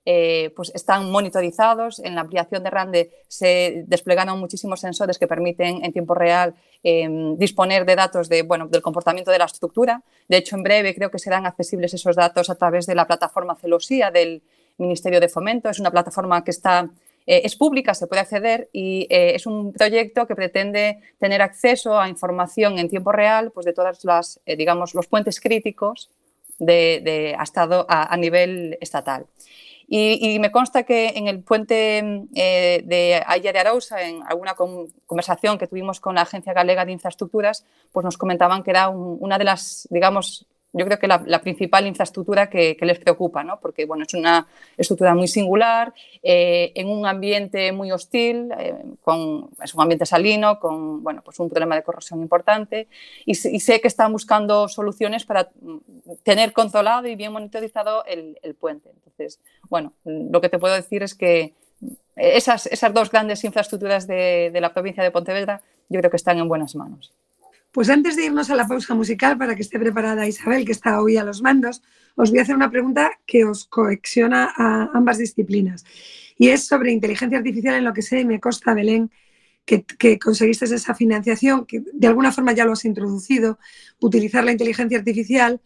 [0.09, 1.99] eh, pues están monitorizados.
[1.99, 7.37] En la ampliación de RANDE se desplegaron muchísimos sensores que permiten en tiempo real em,
[7.37, 10.05] disponer de datos de, bueno, del comportamiento de la estructura.
[10.29, 13.57] De hecho, en breve creo que serán accesibles esos datos a través de la plataforma
[13.57, 14.45] Celosía del
[14.79, 15.71] Ministerio de Fomento.
[15.71, 16.89] Es una plataforma que está
[17.27, 21.99] eh, es pública, se puede acceder y eh, es un proyecto que pretende tener acceso
[21.99, 26.11] a información en tiempo real pues de todas las, digamos, los puentes críticos
[26.61, 29.27] de, a nivel estatal.
[29.89, 31.99] Y, me consta que en el puente
[32.35, 34.55] eh, de Aya de Arousa, en alguna
[35.07, 39.39] conversación que tuvimos con la Agencia Galega de Infraestructuras, pues nos comentaban que era una
[39.39, 40.47] de las, digamos,
[40.77, 43.59] yo creo que la, principal infraestructura que, les preocupa, ¿no?
[43.61, 49.49] porque bueno, es una estructura muy singular, eh, en un ambiente muy hostil, eh, con,
[49.63, 52.89] es un ambiente salino, con bueno, pues un problema de corrosión importante,
[53.25, 55.77] y, sé que están buscando soluciones para mm,
[56.23, 58.91] tener controlado y bien monitorizado el, puente.
[58.91, 61.55] Entonces, bueno, lo que te puedo decir es que
[62.17, 66.49] esas, esas dos grandes infraestructuras de la provincia de Pontevedra yo creo que están en
[66.49, 67.13] buenas manos.
[67.77, 70.99] Pues antes de irnos a la pausa musical, para que esté preparada Isabel, que está
[71.03, 71.83] hoy a los mandos,
[72.15, 75.85] os voy a hacer una pregunta que os coexiona a ambas disciplinas.
[76.39, 79.11] Y es sobre inteligencia artificial en lo que sé, me consta, Belén,
[79.67, 83.59] que, que, conseguiste esa financiación, que de alguna forma ya lo has introducido,
[84.01, 85.61] utilizar la inteligencia artificial,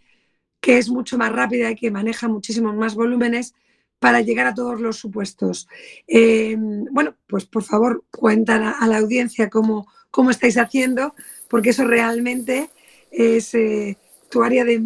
[0.60, 3.54] que es mucho más rápida y que maneja muchísimos más volúmenes
[4.00, 5.68] para llegar a todos los supuestos.
[6.08, 11.14] Eh, bueno, pues por favor, cuenta a la audiencia cómo, cómo estáis haciendo
[11.50, 12.70] porque eso realmente
[13.10, 13.96] es eh,
[14.30, 14.80] tu área de,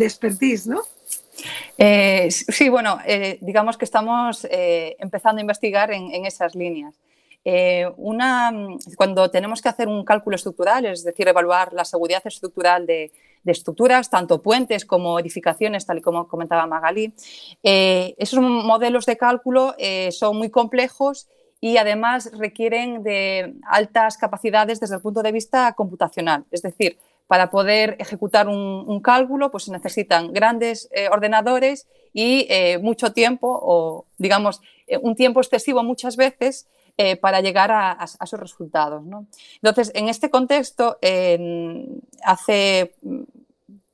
[0.00, 0.82] expertise, ¿no?
[1.78, 6.94] Eh, sí, bueno, eh, digamos que estamos empezando a investigar en, esas líneas.
[7.96, 8.52] una,
[8.96, 13.12] cuando tenemos que hacer un cálculo estructural, es decir, evaluar la seguridad estructural de,
[13.46, 17.14] estructuras, tanto puentes como edificaciones, tal y como comentaba Magalí,
[17.62, 19.74] esos modelos de cálculo
[20.10, 21.28] son muy complejos
[21.60, 26.44] y además requieren de altas capacidades desde el punto de vista computacional.
[26.50, 32.78] Es decir, para poder ejecutar un, cálculo, pues se necesitan grandes eh, ordenadores y eh,
[32.78, 36.66] mucho tiempo, o digamos, eh, un tiempo excesivo muchas veces
[37.20, 39.04] para llegar a, esos resultados.
[39.62, 40.98] Entonces, en este contexto,
[42.24, 42.96] hace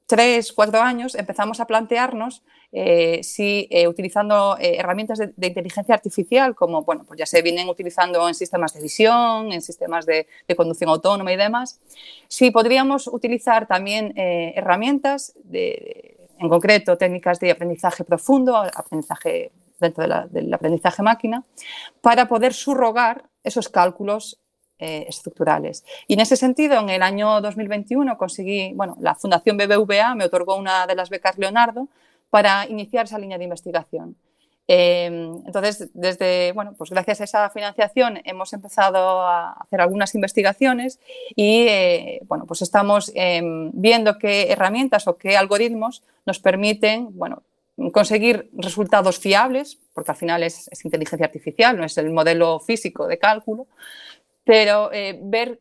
[0.07, 2.43] tres, cuatro años empezamos a plantearnos
[2.77, 7.69] eh, si eh, utilizando eh, herramientas de, inteligencia artificial, como bueno, pues ya se vienen
[7.69, 11.79] utilizando en sistemas de visión, en sistemas de, conducción autónoma y demás,
[12.27, 20.53] si podríamos utilizar también herramientas, de, en concreto técnicas de aprendizaje profundo, aprendizaje dentro del
[20.53, 21.45] aprendizaje máquina,
[22.01, 24.41] para poder subrogar esos cálculos
[24.79, 25.85] estructurales.
[26.09, 30.57] Y en ese sentido, en el año 2021 conseguí, bueno, la Fundación BBVA me otorgó
[30.57, 31.89] una de las becas Leonardo
[32.35, 34.17] para iniciar esa línea de investigación.
[34.67, 40.99] Em, entonces, desde, bueno, pues gracias a esa financiación hemos empezado a hacer algunas investigaciones
[41.37, 47.45] y, eh, bueno, pues estamos em, viendo qué herramientas o qué algoritmos nos permiten, bueno,
[47.93, 53.21] conseguir resultados fiables, porque al final es, inteligencia artificial, no es el modelo físico de
[53.21, 53.69] cálculo,
[54.43, 55.61] pero eh, ver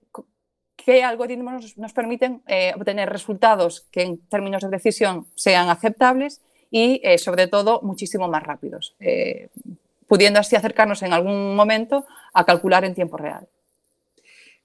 [0.75, 6.41] qué algoritmos nos, permiten eh, obtener resultados que en términos de decisión sean aceptables
[6.73, 9.49] y eh, sobre todo muchísimo más rápidos, eh,
[10.07, 13.47] pudiendo así acercarnos en algún momento a calcular en tiempo real.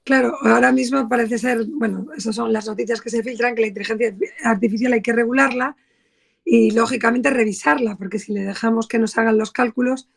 [0.04, 3.66] Claro, ahora mismo parece ser, bueno, esas son las noticias que se filtran, que la
[3.66, 5.76] inteligencia artificial hay que regularla
[6.46, 10.08] y lógicamente revisarla, porque si le dejamos que nos hagan los cálculos,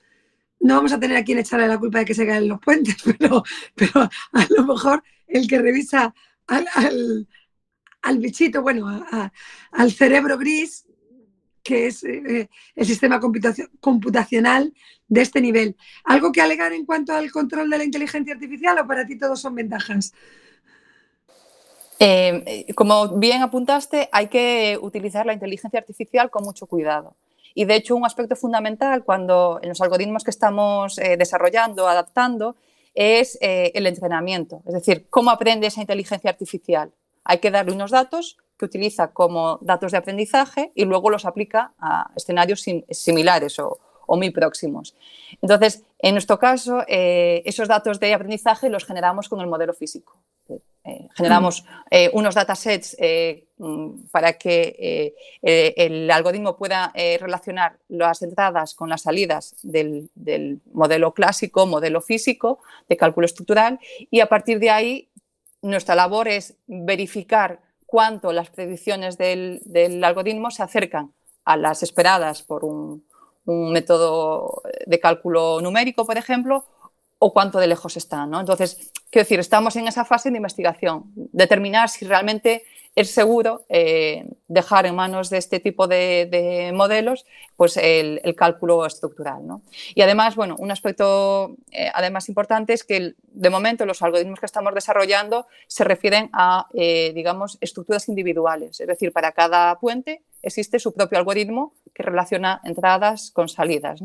[0.62, 2.96] no vamos a tener a quien echarle la culpa de que se caen los puentes,
[3.20, 3.44] pero,
[3.76, 6.16] pero a lo mejor el que revisa
[6.48, 7.28] al,
[8.02, 9.06] al, bichito, bueno,
[9.72, 10.86] al cerebro gris,
[11.64, 14.74] que es eh, el sistema computacional
[15.08, 15.76] de este nivel.
[16.04, 19.40] ¿Algo que alegar en cuanto al control de la inteligencia artificial o para ti todos
[19.40, 20.14] son ventajas?
[22.00, 27.16] Eh, como bien apuntaste, hay que utilizar la inteligencia artificial con mucho cuidado.
[27.54, 32.56] Y de hecho, un aspecto fundamental cuando en los algoritmos que estamos eh, desarrollando, adaptando,
[32.94, 34.64] es el entrenamiento.
[34.68, 36.92] Es decir, cómo aprende esa inteligencia artificial.
[37.24, 41.74] Hay que darle unos datos que utiliza como datos de aprendizaje y luego los aplica
[41.80, 44.94] a escenarios similares o, muy próximos.
[45.42, 50.18] Entonces, en nuestro caso, eh, esos datos de aprendizaje los generamos con el modelo físico.
[50.84, 52.98] Eh, generamos eh, unos datasets
[53.58, 61.14] mm, para que el algoritmo pueda relacionar las entradas con las salidas del, del, modelo
[61.14, 65.12] clásico, modelo físico de cálculo estructural y a partir de ahí
[65.62, 67.60] nuestra labor es verificar
[67.92, 71.12] cuánto las predicciones del, algoritmo se acercan
[71.44, 73.04] a las esperadas por un,
[73.44, 76.64] método de cálculo numérico, por ejemplo,
[77.20, 78.34] o cuánto de lejos están.
[78.34, 82.64] Entonces, quiero decir, estamos en esa fase de investigación, determinar si realmente
[82.96, 87.26] es seguro eh, dejar en manos de este tipo de, modelos
[87.56, 89.42] pues el, cálculo estructural.
[89.96, 94.46] Y además, bueno, un aspecto eh, además importante es que de momento los algoritmos que
[94.46, 98.80] estamos desarrollando se refieren a, eh, digamos, estructuras individuales.
[98.82, 104.02] Es decir, para cada puente existe su propio algoritmo que relaciona entradas con salidas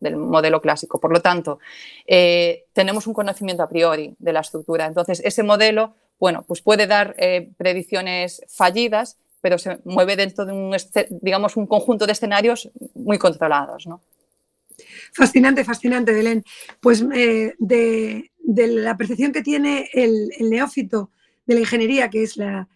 [0.00, 0.98] del modelo clásico.
[0.98, 1.58] Por lo tanto,
[2.72, 4.86] tenemos un conocimiento a priori de la estructura.
[4.86, 10.52] Entonces, ese modelo bueno, pues puede dar eh, predicciones fallidas, pero se mueve dentro de
[10.52, 10.74] un,
[11.20, 13.86] digamos, un conjunto de escenarios muy controlados.
[13.86, 14.00] ¿no?
[15.12, 16.44] Fascinante, fascinante, Belén.
[16.80, 21.10] Pues eh, de, la percepción que tiene el, neófito
[21.46, 22.68] de la ingeniería, que es la,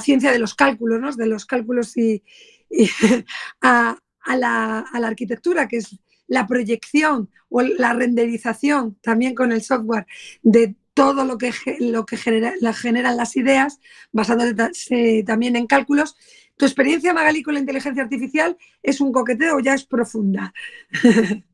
[0.00, 1.12] ciencia de los cálculos, ¿no?
[1.12, 2.22] de los cálculos y,
[3.60, 3.98] a,
[4.36, 10.06] la, a, la, arquitectura, que es la proyección o la renderización también con el software
[10.42, 13.78] de todo lo que, lo que genera, generan las ideas,
[14.10, 16.16] basándose también en cálculos.
[16.56, 20.52] ¿Tu experiencia, Magali, con la inteligencia artificial es un coqueteo o ya es profunda?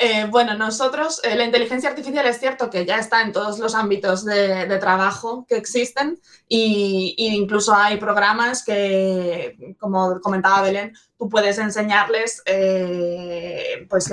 [0.00, 3.74] Eh, bueno, nosotros, eh, la inteligencia artificial es cierto que ya está en todos los
[3.74, 11.58] ámbitos de, trabajo que existen e incluso hay programas que, como comentaba Belén, tú puedes
[11.58, 14.08] enseñarles eh, pues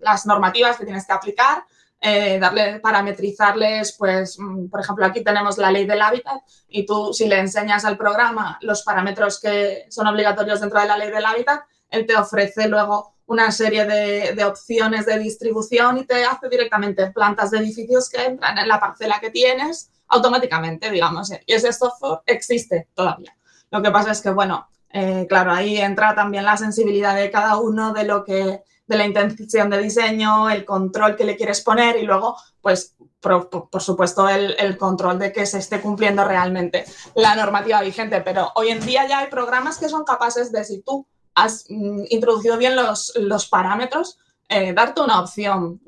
[0.00, 1.64] las normativas que tienes que aplicar
[2.00, 7.12] eh, darle, parametrizarles, pues, mm, por ejemplo, aquí tenemos la ley del hábitat y tú
[7.12, 11.24] si le enseñas al programa los parámetros que son obligatorios dentro de la ley del
[11.24, 17.10] hábitat, él te ofrece luego una serie de, opciones de distribución y te hace directamente
[17.10, 21.32] plantas de edificios que entran en la parcela que tienes automáticamente, digamos.
[21.44, 23.36] Y ese software existe todavía.
[23.70, 27.56] Lo que pasa es que, bueno, eh, claro, ahí entra también la sensibilidad de cada
[27.56, 31.96] uno de lo que de la intención de diseño, el control que le quieres poner
[31.96, 36.84] y luego, pues, por, supuesto, el, control de que se esté cumpliendo realmente
[37.14, 38.20] la normativa vigente.
[38.20, 42.04] Pero hoy en día ya hay programas que son capaces de, si tú has mm,
[42.10, 44.18] introducido bien los, los parámetros,
[44.48, 45.80] eh, darte una opción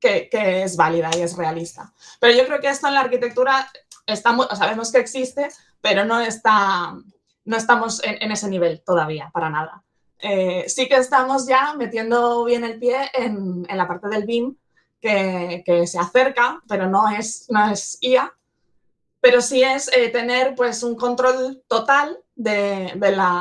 [0.00, 1.92] que, es válida y es realista.
[2.20, 3.70] Pero yo creo que esto en la arquitectura
[4.06, 5.48] está sabemos que existe,
[5.82, 6.94] pero no, está,
[7.44, 9.84] no estamos en ese nivel todavía, para nada.
[10.20, 14.56] Eh, sí que estamos ya metiendo bien el pie en, la parte del BIM
[15.00, 18.32] que, se acerca, pero no es, no es IA,
[19.20, 22.92] pero sí es eh, tener pues un control total de,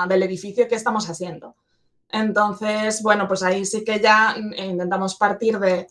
[0.07, 1.55] del edificio que estamos haciendo.
[2.09, 5.87] Entonces, bueno, pues ahí sí que ya intentamos partir de,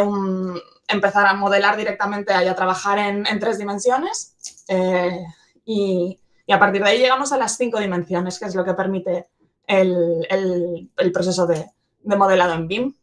[0.00, 4.36] un, empezar a modelar directamente y a trabajar en, tres dimensiones
[4.68, 5.24] eh,
[5.64, 6.18] y,
[6.48, 9.26] a partir de ahí llegamos a las cinco dimensiones, que es lo que permite
[9.66, 11.70] el, proceso de,
[12.04, 12.94] modelado en BIM.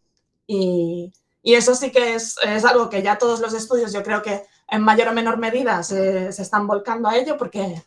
[0.47, 1.11] Y,
[1.43, 5.07] eso sí que es, algo que ya todos los estudios, yo creo que en mayor
[5.07, 7.81] o menor medida se, están volcando a ello, porque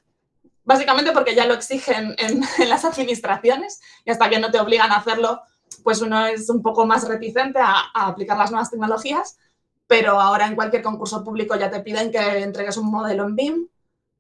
[0.65, 4.97] básicamente porque ya lo exigen en, las administraciones y hasta que no te obligan a
[4.97, 5.43] hacerlo,
[5.85, 9.39] pues uno es un poco más reticente a, aplicar las nuevas tecnologías,
[9.87, 13.69] pero ahora en cualquier concurso público ya te piden que entregues un modelo en BIM,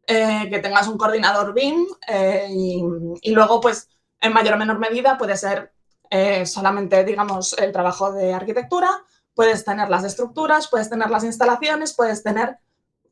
[0.06, 3.88] eh, que tengas un coordinador BIM eh, y, luego, pues,
[4.22, 5.72] en mayor o menor medida puede ser
[6.10, 8.88] eh, solamente, digamos, el trabajo de arquitectura,
[9.34, 12.58] puedes tener las estructuras, puedes tener las instalaciones, puedes tener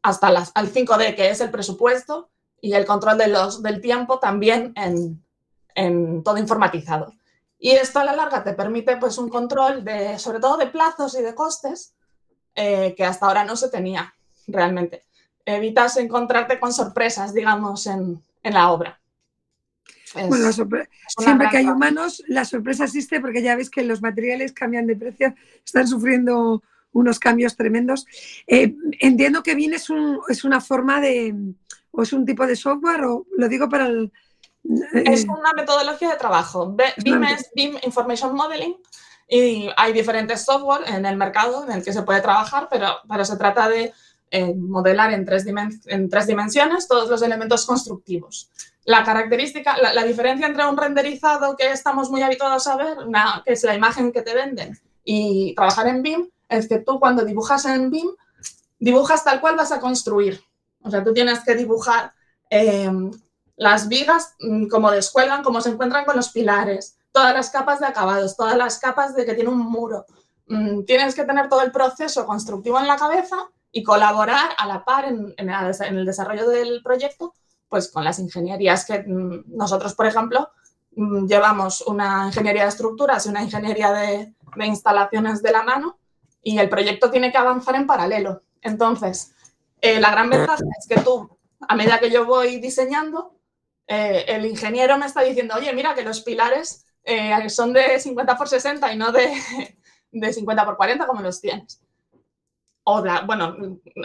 [0.03, 2.31] hasta las, al 5D, que es el presupuesto,
[2.61, 5.25] y el control de los, del tiempo también en,
[5.75, 7.13] en, todo informatizado.
[7.59, 11.19] Y esto a la larga te permite pues, un control de, sobre todo de plazos
[11.19, 11.95] y de costes
[12.55, 14.15] eh, que hasta ahora no se tenía
[14.47, 15.05] realmente.
[15.45, 19.00] Evitas encontrarte con sorpresas, digamos, en, en la obra.
[20.15, 24.87] Bueno, siempre que hay humanos, la sorpresa existe porque ya ves que los materiales cambian
[24.87, 25.35] de precio,
[25.65, 28.07] están sufriendo unos cambios tremendos.
[28.47, 31.35] Eh, entiendo que BIM es, un, es una forma de,
[31.93, 34.13] o es un tipo de software, o lo digo para el...
[34.95, 36.75] Eh, es una metodología de trabajo.
[37.05, 38.77] BIM es BIM Information Modeling
[39.29, 43.25] y hay diferentes software en el mercado en el que se puede trabajar, pero, pero
[43.25, 43.93] se trata de
[44.33, 45.45] eh, modelar en tres,
[45.87, 48.51] en tres, dimensiones todos los elementos constructivos.
[48.85, 52.97] La característica, la, diferencia entre un renderizado que estamos muy habituados a ver,
[53.45, 57.25] que es la imagen que te venden, y trabajar en BIM, es que tú cuando
[57.25, 58.09] dibujas en BIM,
[58.79, 60.43] dibujas tal cual vas a construir.
[60.83, 62.13] O sea, tú tienes que dibujar
[62.49, 63.11] em,
[63.57, 67.87] las vigas, mm, cómo descuelgan, cómo se encuentran con los pilares, todas las capas de
[67.87, 70.07] acabados, todas las capas de que tiene un muro.
[70.47, 73.37] Mm, tienes que tener todo el proceso constructivo en la cabeza
[73.71, 77.35] y colaborar a la par en, el desarrollo del proyecto,
[77.71, 80.51] pues con las ingenierías que mm, nosotros, por ejemplo,
[80.93, 85.99] llevamos una ingeniería de estructuras y una ingeniería de, de instalaciones de la mano
[86.43, 88.43] y el proyecto tiene que avanzar en paralelo.
[88.61, 89.33] Entonces,
[89.81, 93.37] eh, la gran ventaja es que tú, a medida que yo voy diseñando,
[93.87, 98.37] eh, el ingeniero me está diciendo, oye, mira que los pilares eh, son de 50
[98.37, 99.33] por 60 y no de,
[100.13, 101.81] de 50 por 40 como los tienes.
[103.27, 103.57] Bueno,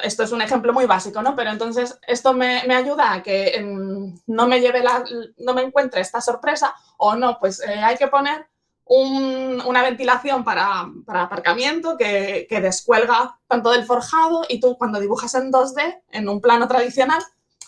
[0.04, 1.36] esto es un ejemplo muy básico, ¿no?
[1.36, 5.04] Pero entonces esto me, ayuda a que em, no me lleve la,
[5.38, 8.48] no me encuentre esta sorpresa o no, pues hay que poner
[8.88, 16.04] una ventilación para, aparcamiento que, descuelga tanto del forjado y tú cuando dibujas en 2D,
[16.12, 17.22] en un plano tradicional,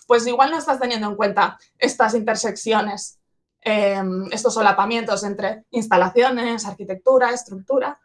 [0.06, 3.20] pues igual no estás teniendo en cuenta estas intersecciones,
[3.62, 8.00] em, estos solapamientos entre instalaciones, arquitectura, estructura,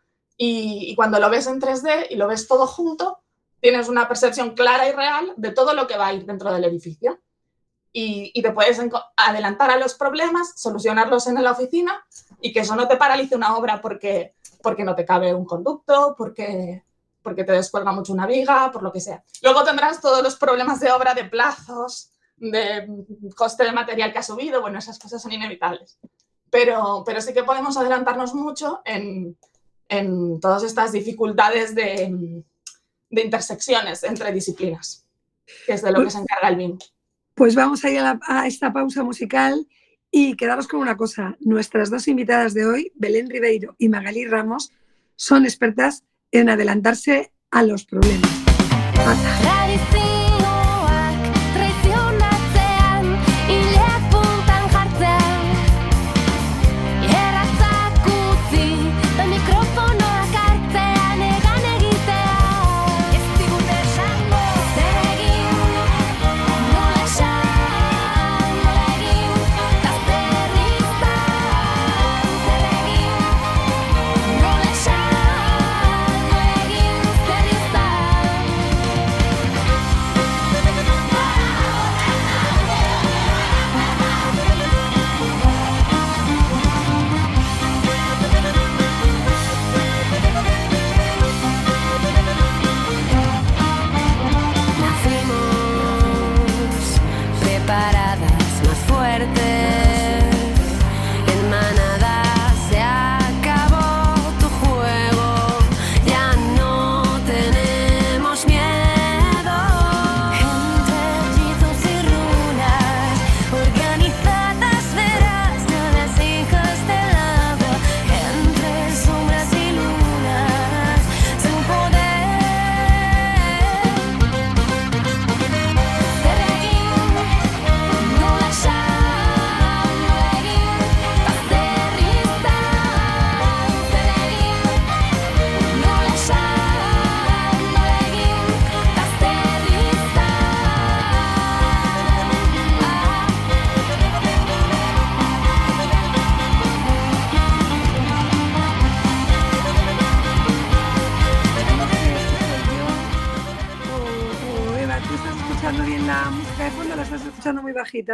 [0.44, 3.20] y, y cuando lo ves en 3D y lo ves todo junto,
[3.60, 6.64] tienes una percepción clara y real de todo lo que va a ir dentro del
[6.64, 7.20] edificio
[7.92, 8.80] y, te puedes
[9.16, 12.04] adelantar a los problemas, solucionarlos en la oficina
[12.40, 16.16] y que eso no te paralice una obra porque, porque no te cabe un conducto,
[16.18, 16.82] porque,
[17.22, 19.22] porque te descuelga mucho una viga, por lo que sea.
[19.42, 22.88] Luego tendrás todos los problemas de obra, de plazos, de
[23.36, 25.98] coste de material que ha subido, bueno, esas cosas son inevitables.
[26.50, 29.36] Pero, pero sí que podemos adelantarnos mucho en,
[29.92, 32.42] en todas estas dificultades de,
[33.10, 35.06] de, intersecciones entre disciplinas,
[35.66, 36.78] que es de lo que se encarga el BIM.
[37.34, 39.66] Pues vamos a ir a, esta pausa musical
[40.10, 41.36] y quedaros con una cosa.
[41.40, 44.72] Nuestras dos invitadas de hoy, Belén Ribeiro y Magalí Ramos,
[45.16, 48.30] son expertas en adelantarse a los problemas.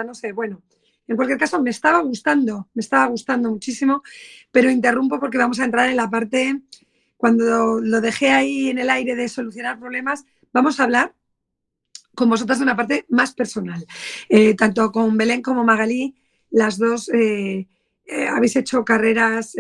[0.05, 0.63] No sé, bueno.
[1.07, 4.03] En cualquier caso, me estaba gustando, me estaba gustando muchísimo,
[4.51, 6.61] pero interrumpo porque vamos a entrar en la parte,
[7.17, 11.15] cuando lo dejé ahí en el aire de solucionar problemas, vamos a hablar
[12.15, 13.87] con vosotras de una parte más personal.
[14.29, 16.15] Eh, tanto con Belén como Magalí,
[16.51, 17.69] las dos eh,
[18.05, 19.55] eh, habéis hecho carreras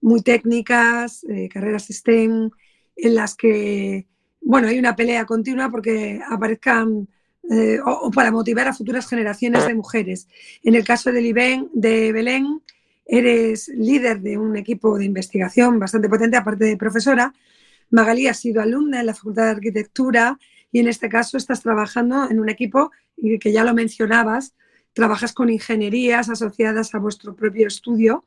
[0.00, 2.50] muy técnicas, carreras STEM,
[2.96, 4.06] en las que
[4.40, 7.08] bueno, hay una pelea continua porque aparezcan
[7.50, 10.28] eh, o, para motivar a futuras generaciones de mujeres.
[10.62, 12.62] En el caso de, de Belén,
[13.06, 17.32] eres líder de un equipo de investigación bastante potente, aparte de profesora.
[17.90, 20.38] Magalí ha sido alumna en la Facultad de Arquitectura
[20.70, 22.90] y en este caso estás trabajando en un equipo
[23.40, 24.54] que ya lo mencionabas,
[24.92, 28.24] trabajas con ingenierías asociadas a vuestro propio estudio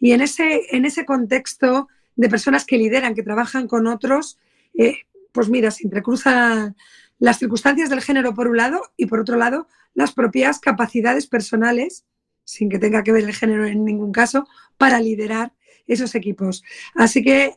[0.00, 4.38] y en ese, en ese contexto de personas que lideran, que trabajan con otros,
[4.76, 4.96] eh,
[5.32, 6.74] pues mira, se entrecruzan
[7.18, 12.04] las circunstancias del género por un lado y por otro lado las propias capacidades personales,
[12.44, 14.46] sin que tenga que ver el género en ningún caso,
[14.76, 15.52] para liderar
[15.86, 16.62] esos equipos.
[16.94, 17.56] Así que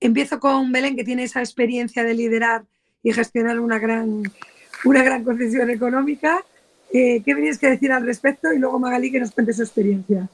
[0.00, 2.66] empiezo con Belén, que tiene esa experiencia de liderar
[3.02, 4.22] y gestionar una gran,
[4.84, 6.44] una gran concesión económica.
[6.92, 8.52] Eh, ¿Qué tenías que decir al respecto?
[8.52, 10.28] Y luego Magali que nos cuente su experiencia.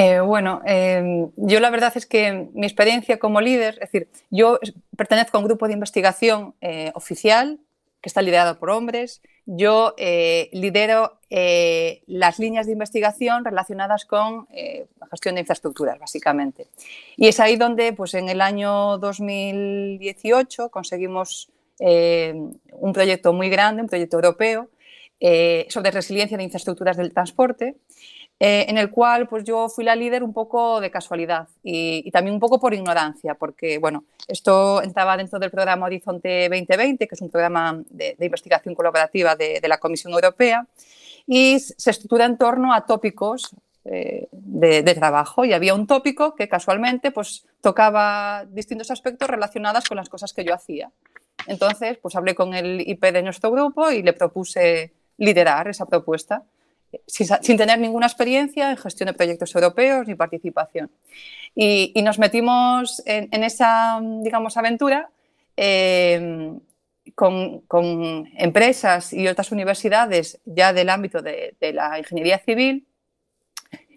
[0.00, 4.60] Eh, bueno, em, yo la verdad es que mi experiencia como líder, es decir, yo
[4.96, 7.58] pertenezco a un grupo de investigación eh, oficial
[8.00, 9.22] que está liderado por hombres.
[9.44, 11.18] Yo eh, lidero
[12.06, 14.46] las líneas de investigación relacionadas con
[15.00, 16.68] la gestión de infraestructuras, básicamente.
[17.16, 23.88] Y es ahí donde, pues en el año 2018, conseguimos un proyecto muy grande, un
[23.88, 24.70] proyecto europeo,
[25.68, 27.74] sobre resiliencia de infraestructuras del transporte.
[28.40, 32.34] Eh, en el cual pues yo fui la líder un poco de casualidad y, también
[32.34, 37.20] un poco por ignorancia, porque bueno, esto entraba dentro del programa Horizonte 2020, que es
[37.20, 40.64] un programa de, investigación colaborativa de, la Comisión Europea,
[41.26, 46.48] y se estructura en torno a tópicos eh, de, trabajo y había un tópico que
[46.48, 50.92] casualmente pues tocaba distintos aspectos relacionados con las cosas que yo hacía.
[51.48, 56.44] Entonces, pues hablé con el IP de nuestro grupo y le propuse liderar esa propuesta
[57.06, 60.90] sin, tener ninguna experiencia en gestión de proyectos europeos ni participación.
[61.54, 65.10] Y, nos metimos en, esa, digamos, aventura
[65.56, 66.52] eh,
[67.14, 72.86] con, empresas y otras universidades ya del ámbito de, la ingeniería civil.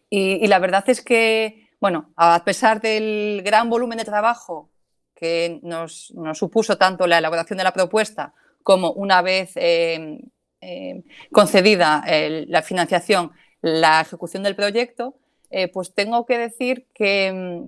[0.10, 4.70] Y, la verdad es que, bueno, a pesar del gran volumen de trabajo
[5.16, 8.34] que nos, supuso tanto la elaboración de la propuesta
[8.64, 10.20] como una vez eh,
[10.62, 11.01] eh,
[11.32, 12.03] concedida
[12.47, 13.32] la financiación,
[13.62, 15.16] la ejecución del proyecto,
[15.49, 17.64] eh, pues tengo que decir que,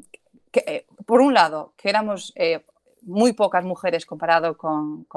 [0.53, 2.33] eh, por un lado, que éramos
[3.01, 5.07] muy pocas mujeres comparado con,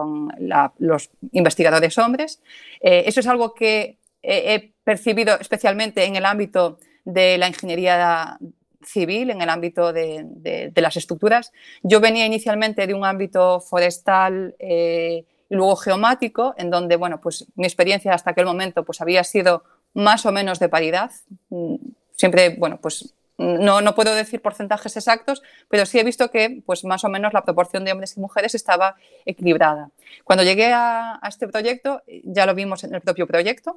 [0.79, 2.43] los investigadores hombres.
[2.81, 8.39] eso es algo que he percibido especialmente en el ámbito de la ingeniería
[8.83, 11.53] civil, en el ámbito de, las estructuras.
[11.83, 14.57] Yo venía inicialmente de un ámbito forestal
[15.49, 19.65] y luego geomático, en donde, bueno, pues mi experiencia hasta aquel momento pues había sido
[19.95, 21.11] más o menos de paridad.
[21.51, 21.77] Mm,
[22.13, 26.85] siempre, bueno, pues no, no, puedo decir porcentajes exactos, pero sí he visto que pues
[26.85, 29.91] más o menos la proporción de hombres y mujeres estaba equilibrada.
[30.25, 33.77] Cuando llegué a, este proyecto, ya lo vimos en el propio proyecto,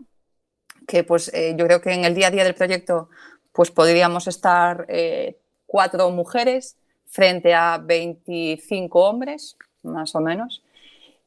[0.87, 3.09] que pues eh, yo creo que en el día a día del proyecto
[3.51, 10.63] pues podríamos estar eh, cuatro mujeres frente a 25 hombres, más o menos.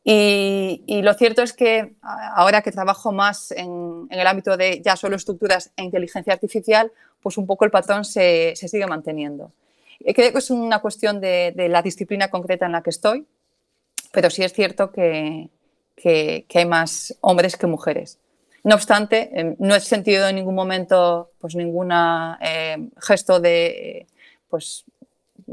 [0.05, 5.17] Y, lo cierto es que ahora que trabajo más en, el ámbito de ya solo
[5.17, 6.91] estructuras e inteligencia artificial,
[7.21, 9.53] pues un poco el patrón se, sigue manteniendo.
[10.01, 13.27] Creo que es una cuestión de, la disciplina concreta en la que estoy,
[14.11, 15.49] pero sí es cierto que,
[16.05, 18.19] hay más hombres que mujeres.
[18.65, 21.91] No obstante, em, no he sentido en ningún momento pues, ningún
[22.41, 24.07] eh, gesto de
[24.49, 24.85] pues,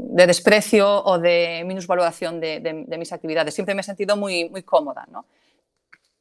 [0.08, 3.54] de desprecio o de minusvaloración de, de, mis actividades.
[3.54, 5.26] Siempre me he sentido muy, muy cómoda, ¿no?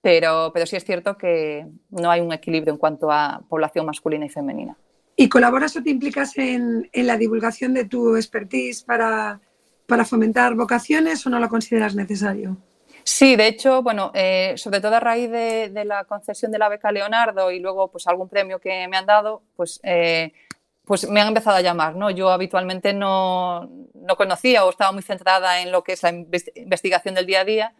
[0.01, 4.25] Pero, pero sí es cierto que no hay un equilibrio en cuanto a población masculina
[4.25, 4.77] y femenina.
[5.15, 9.41] ¿Y colaboras o te implicas en, en la divulgación de tu expertise para,
[9.85, 12.55] para, fomentar vocaciones o no lo consideras necesario?
[13.03, 16.69] Sí, de hecho, bueno, eh, sobre todo a raíz de, de, la concesión de la
[16.69, 20.31] beca Leonardo y luego pues algún premio que me han dado, pues eh,
[20.89, 22.09] pues me han empezado a llamar, ¿no?
[22.09, 27.13] Yo habitualmente no, no, conocía o estaba muy centrada en lo que es la investigación
[27.13, 27.73] del día a día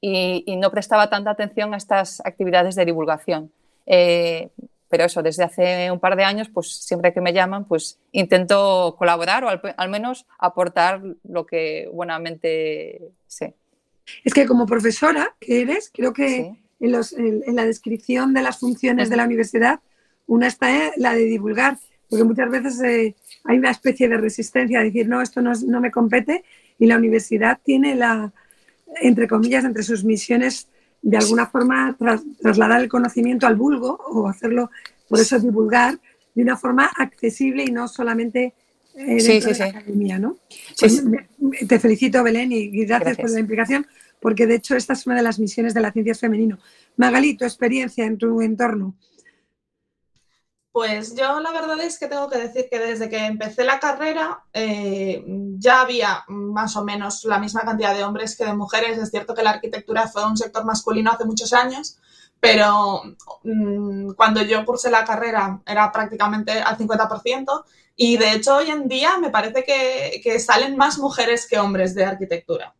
[0.00, 3.52] y, no prestaba tanta atención a estas actividades de divulgación.
[3.86, 4.48] Eh,
[4.88, 8.96] pero eso, desde hace un par de años, pues siempre que me llaman, pues intento
[8.98, 13.54] colaborar o al, menos aportar lo que buenamente sé.
[14.24, 19.18] Es que como profesora que eres, creo que en, la descripción de las funciones de
[19.18, 19.78] la universidad,
[20.26, 21.78] una está la de divulgar,
[22.08, 25.80] porque muchas veces eh, hay una especie de resistencia a decir, no, esto no, no,
[25.80, 26.44] me compete,
[26.78, 28.32] y la universidad tiene la,
[29.00, 30.68] entre comillas, entre sus misiones,
[31.02, 31.96] de alguna forma
[32.40, 34.70] trasladar el conocimiento al vulgo o hacerlo,
[35.08, 35.98] por eso divulgar,
[36.34, 38.54] de una forma accesible y no solamente
[38.94, 40.38] eh, dentro de la academia, ¿no?
[40.78, 41.02] Pues
[41.68, 43.86] te felicito, Belén, y gracias, por la implicación,
[44.20, 46.58] porque de hecho esta es una de las misiones de la ciencia femenino.
[46.96, 48.94] Magali, tu experiencia en tu entorno.
[50.76, 54.44] Pues yo la verdad es que tengo que decir que desde que empecé la carrera
[54.52, 55.24] eh,
[55.56, 58.98] ya había más o menos la misma cantidad de hombres que de mujeres.
[58.98, 61.96] Es cierto que la arquitectura fue un sector masculino hace muchos años,
[62.40, 63.00] pero
[63.42, 67.64] mm, cuando yo cursé la carrera era prácticamente al 50%
[67.96, 72.04] y de hecho hoy en día me parece que, salen más mujeres que hombres de
[72.04, 72.74] arquitectura.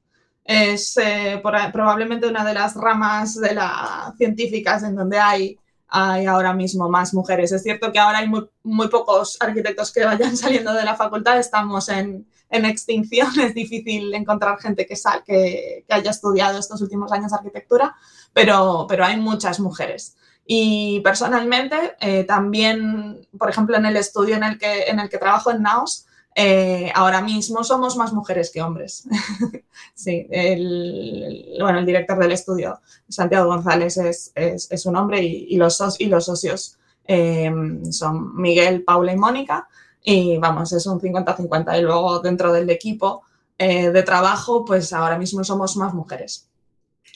[0.45, 5.59] Es eh, probablemente una de las ramas de las científicas en donde hay,
[5.89, 7.53] hay ahora mismo más mujeres.
[7.53, 11.89] Es cierto que ahora hay muy, pocos arquitectos que vayan saliendo de la facultad, estamos
[11.89, 17.33] en, extinción, es difícil encontrar gente que, sal, que, que, haya estudiado estos últimos años
[17.33, 17.95] arquitectura,
[18.33, 20.17] pero, pero hay muchas mujeres.
[20.47, 25.19] Y personalmente, eh, también, por ejemplo, en el estudio en el que, en el que
[25.19, 26.06] trabajo en NAOS,
[26.39, 29.09] eh, ahora mismo somos más mujeres que hombres.
[29.95, 32.79] sí, el, bueno, el director del estudio,
[33.09, 36.79] Santiago González, es, es, es un hombre y, los, y los socios
[37.09, 37.51] eh,
[37.91, 39.67] son Miguel, Paula y Mónica.
[40.03, 41.79] Y vamos, es un 50-50.
[41.79, 43.23] Y luego dentro del equipo
[43.59, 46.51] de trabajo, pues ahora mismo somos más mujeres.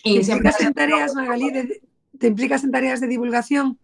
[0.02, 1.82] Y siempre en tareas, Magali,
[2.18, 3.78] ¿Te implicas en tareas de divulgación?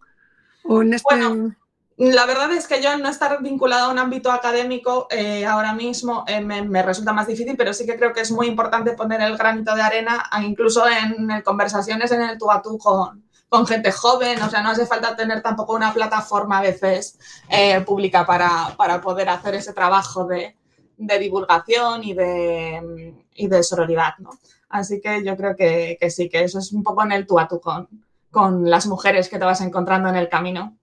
[0.63, 1.03] ¿O en este...
[1.09, 1.55] Bueno,
[1.97, 6.23] la verdad es que yo no estar vinculada a un ámbito académico eh, ahora mismo
[6.27, 9.35] eh, me, resulta más difícil, pero sí que creo que es muy importante poner el
[9.35, 14.39] granito de arena, incluso en, conversaciones en el tú a tú con, con gente joven,
[14.43, 17.17] o sea, no hace falta tener tampoco una plataforma a veces
[17.49, 20.55] eh, pública para, para, poder hacer ese trabajo de,
[20.97, 24.29] de divulgación y de, y de sororidad, ¿no?
[24.69, 27.39] Así que yo creo que, que, sí, que eso es un poco en el tú
[27.39, 27.87] a tú con,
[28.29, 30.77] con las mujeres que te vas encontrando en el camino.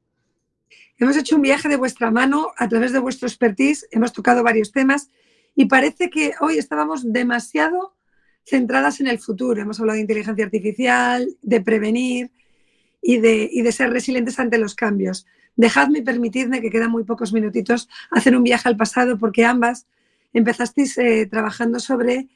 [0.98, 4.70] Hemos hecho un viaje de vuestra mano a través de vuestro expertise, hemos tocado varios
[4.70, 5.10] temas
[5.56, 7.94] y parece que hoy estábamos demasiado
[8.46, 9.60] centradas en el futuro.
[9.60, 12.30] Hemos hablado de inteligencia artificial, de prevenir
[13.02, 15.26] y de, ser resilientes ante los cambios.
[15.56, 19.86] Dejadme permitidme, que quedan muy pocos minutitos, hacer un viaje al pasado porque ambas
[20.32, 22.28] empezasteis eh, trabajando sobre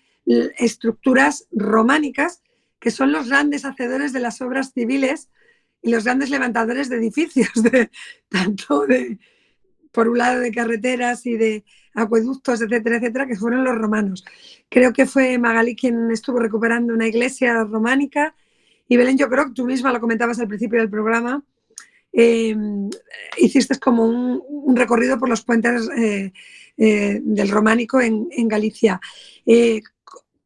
[0.59, 2.42] estructuras románicas
[2.80, 5.30] que son los grandes hacedores de las obras civiles
[5.82, 7.50] y los grandes levantadores de edificios,
[8.28, 9.18] tanto de,
[9.92, 11.64] por un lado, de carreteras y de
[11.94, 14.24] acueductos, etcétera, etcétera, que fueron los romanos.
[14.68, 18.34] Creo que fue Magali quien estuvo recuperando una iglesia románica
[18.88, 21.44] y Belén, yo creo que tú misma lo comentabas al principio del programa,
[22.12, 22.88] em,
[23.36, 26.32] hiciste como un, recorrido por los puentes eh,
[26.76, 29.00] eh, del románico en, en Galicia.
[29.44, 29.82] Eh,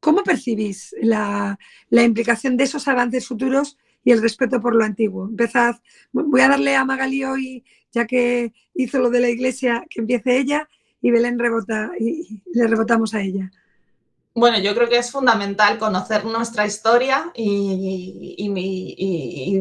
[0.01, 1.57] ¿Cómo percibís la,
[1.91, 5.27] implicación de esos avances futuros y el respeto por lo antiguo?
[5.27, 5.77] Empezad,
[6.13, 10.39] voy a darle a Magali hoy, ya que hizo lo de la iglesia, que empiece
[10.39, 10.69] ella
[11.01, 13.51] y Belén rebota y le rebotamos a ella.
[14.35, 18.41] Bueno, yo creo que es fundamental conocer nuestra historia y,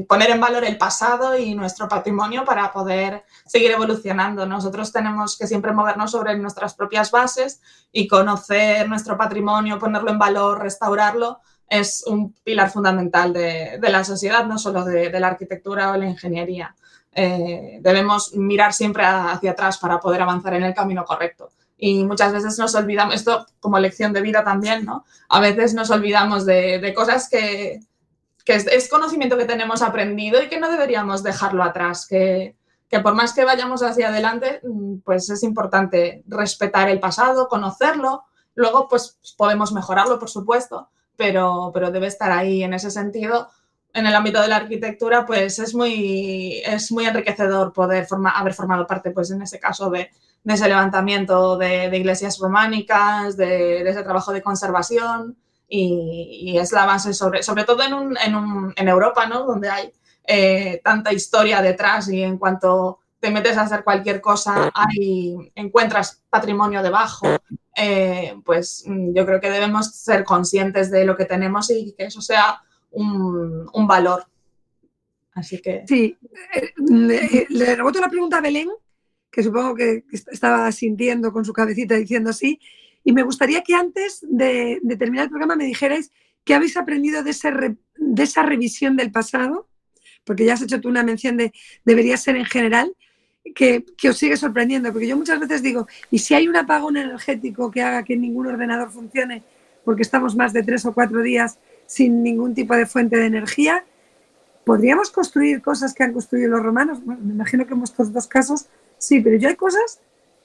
[0.08, 4.46] poner en valor el pasado y nuestro patrimonio para poder seguir evolucionando.
[4.46, 7.62] Nosotros tenemos que siempre movernos sobre nuestras propias bases
[7.92, 14.46] y conocer nuestro patrimonio, ponerlo en valor, restaurarlo, es un pilar fundamental de, la sociedad,
[14.46, 16.76] no solo de, la arquitectura o la ingeniería.
[17.14, 21.52] Eh, debemos mirar siempre hacia atrás para poder avanzar en el camino correcto
[21.84, 25.04] y muchas veces nos olvidamos, esto como lección de vida también, ¿no?
[25.30, 27.80] A veces nos olvidamos de, cosas que,
[28.46, 32.56] es, conocimiento que tenemos aprendido y que no deberíamos dejarlo atrás, que,
[33.02, 38.88] por más que vayamos hacia adelante, mm, pues es importante respetar el pasado, conocerlo, luego
[38.88, 43.50] pues podemos mejorarlo, por supuesto, pero, pero debe estar ahí en ese sentido.
[43.94, 48.88] En el ámbito de la arquitectura, pues es muy, es muy enriquecedor poder haber formado
[48.88, 50.10] parte, pues en ese caso, de,
[50.44, 55.38] de ese levantamiento de, iglesias románicas, de, ese trabajo de conservación
[55.68, 59.46] y, es la base sobre, sobre todo en, un, en, un, en Europa, ¿no?
[59.46, 59.92] Donde hay
[60.24, 66.22] eh, tanta historia detrás y en cuanto te metes a hacer cualquier cosa, hay, encuentras
[66.30, 67.28] patrimonio debajo,
[67.76, 72.06] eh, pues mm, yo creo que debemos ser conscientes de lo que tenemos y que
[72.06, 72.62] eso sea
[72.92, 74.26] un, valor.
[75.34, 75.84] Así que...
[75.88, 76.18] Sí,
[76.56, 78.70] eh, le reboto la pregunta a Belén
[79.32, 82.60] que supongo que estaba sintiendo con su cabecita diciendo sí.
[83.04, 86.12] Y me gustaría que antes de, terminar el programa me dijerais
[86.44, 89.70] qué habéis aprendido de, de esa revisión del pasado
[90.24, 91.54] porque ya has hecho tú una mención de
[91.86, 92.96] debería ser en general,
[93.56, 96.98] que, que, os sigue sorprendiendo, porque yo muchas veces digo, ¿y si hay un apagón
[96.98, 99.44] energético que haga que ningún ordenador funcione
[99.84, 103.84] porque estamos más de tres o cuatro días sin ningún tipo de fuente de energía?
[104.64, 107.04] ¿Podríamos construir cosas que han construido los romanos?
[107.04, 108.68] Bueno, me imagino que en estos dos casos
[108.98, 110.00] sí, pero yo hay cosas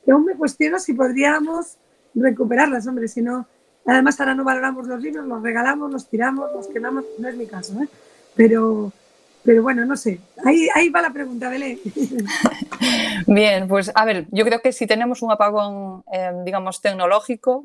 [0.05, 1.77] que aún me cuestiono si podríamos
[2.15, 3.47] recuperarlas, hombre, si no,
[3.85, 7.47] además ahora no valoramos los libros, los regalamos, los tiramos, los quemamos, no es mi
[7.47, 7.89] caso, ¿eh?
[8.35, 8.93] Pero,
[9.47, 11.79] pero bueno, no sé, ahí, va la pregunta, Belén.
[13.27, 17.65] Bien, pues a ver, yo creo que si tenemos un apagón, eh, digamos, tecnológico,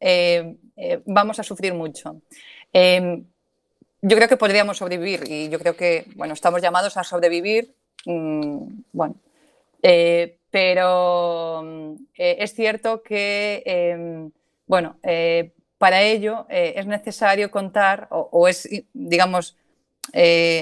[0.00, 2.16] eh, eh, vamos a sufrir mucho.
[2.72, 3.22] Eh,
[4.00, 7.72] yo creo que podríamos sobrevivir y yo creo que, bueno, estamos llamados a sobrevivir,
[8.06, 9.14] mmm, bueno,
[10.50, 11.64] pero
[12.16, 14.28] eh, es cierto que, eh,
[14.66, 14.96] bueno,
[15.78, 19.56] para ello es necesario contar o es, digamos,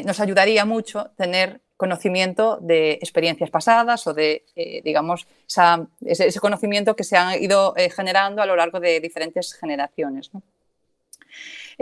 [0.05, 4.45] nos ayudaría mucho tener conocimiento de experiencias pasadas o de,
[4.85, 10.33] digamos, esa, ese, conocimiento que se han ido generando a lo largo de diferentes generaciones.
[10.35, 10.43] ¿no?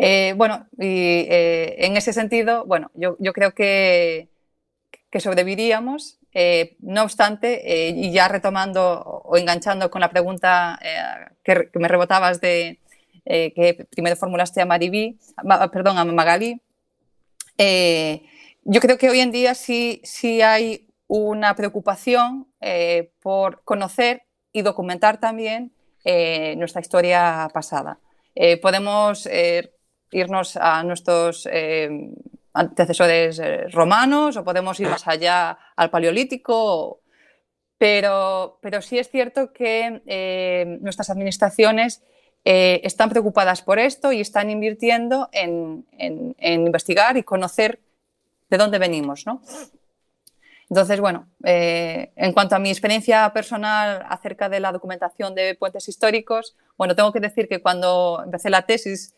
[0.00, 4.28] Eh, bueno, y eh, en ese sentido, bueno, yo, creo que,
[5.10, 6.18] que sobreviviríamos.
[6.32, 10.78] Eh, no obstante, y ya retomando o enganchando con la pregunta
[11.42, 12.78] que, me rebotabas de
[13.24, 15.18] que primero formulaste a Maribí,
[15.72, 16.04] perdón, a
[17.58, 18.22] Magalí,
[18.64, 22.52] yo creo que hoy en día sí, sí hay una preocupación
[23.20, 25.72] por conocer y documentar también
[26.56, 27.98] nuestra historia pasada.
[28.60, 29.26] podemos
[30.10, 31.90] irnos a nuestros eh,
[32.54, 37.02] antecesores eh, romanos o podemos ir más allá al paleolítico,
[37.76, 42.02] pero, pero sí es cierto que eh, nuestras administraciones
[42.44, 45.86] eh, están preocupadas por esto y están invirtiendo en,
[46.40, 47.80] investigar y conocer
[48.50, 49.26] de dónde venimos.
[49.26, 49.42] ¿no?
[50.70, 55.88] Entonces, bueno, eh, en cuanto a mi experiencia personal acerca de la documentación de puentes
[55.88, 59.14] históricos, bueno, tengo que decir que cuando empecé la tesis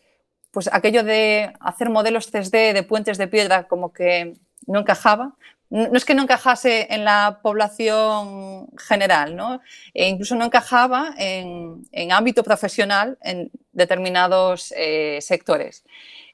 [0.51, 4.33] pues aquello de hacer modelos 3D de puentes de piedra como que
[4.67, 5.35] no encajaba.
[5.71, 9.61] No es que no encajase en la población general, ¿no?
[9.93, 15.85] E incluso no encajaba en, en ámbito profesional en determinados eh, sectores.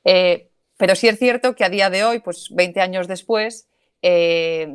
[0.04, 3.68] Eh, pero sí es cierto que a día de hoy, pues 20 años después,
[4.02, 4.74] eh,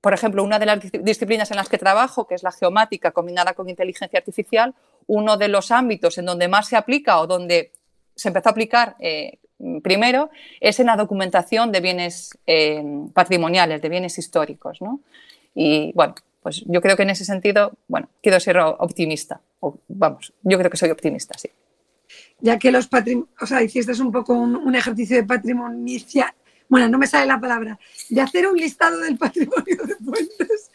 [0.00, 3.54] por ejemplo, una de las disciplinas en las que trabajo, que es la geomática combinada
[3.54, 4.74] con inteligencia artificial,
[5.06, 7.70] uno de los ámbitos en donde más se aplica o donde
[8.16, 8.96] se empezó a aplicar
[9.82, 10.30] primero
[10.60, 12.82] es en la documentación de bienes eh,
[13.12, 14.80] patrimoniales, de bienes históricos.
[14.80, 15.00] ¿no?
[15.54, 19.40] Y bueno, pues yo creo que en ese sentido, bueno, quiero ser optimista.
[19.60, 21.50] O, vamos, yo creo que soy optimista, sí.
[22.40, 26.00] Ya que los patrimonios, o sea, hiciste un poco un, ejercicio de patrimonio,
[26.68, 30.70] bueno, no me sale la palabra, de hacer un listado del patrimonio de puentes.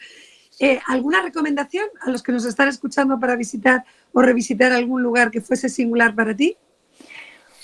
[0.60, 5.30] Eh, ¿Alguna recomendación a los que nos están escuchando para visitar o revisitar algún lugar
[5.30, 6.56] que fuese singular para ti?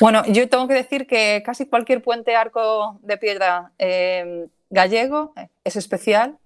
[0.00, 5.32] Bueno, yo tengo que decir que casi cualquier puente arco de piedra eh, gallego
[5.64, 6.38] es especial.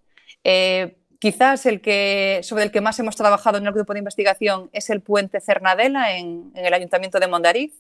[0.45, 4.69] Eh, quizás el que, sobre el que más hemos trabajado en el grupo de investigación
[4.73, 7.73] es el puente Cernadela en, el Ayuntamiento de Mondariz.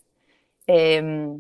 [0.66, 1.36] Eh,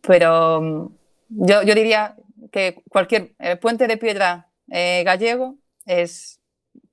[0.00, 0.90] pero
[1.28, 2.16] yo, yo, diría
[2.50, 6.40] que cualquier eh, puente de piedra eh, gallego es,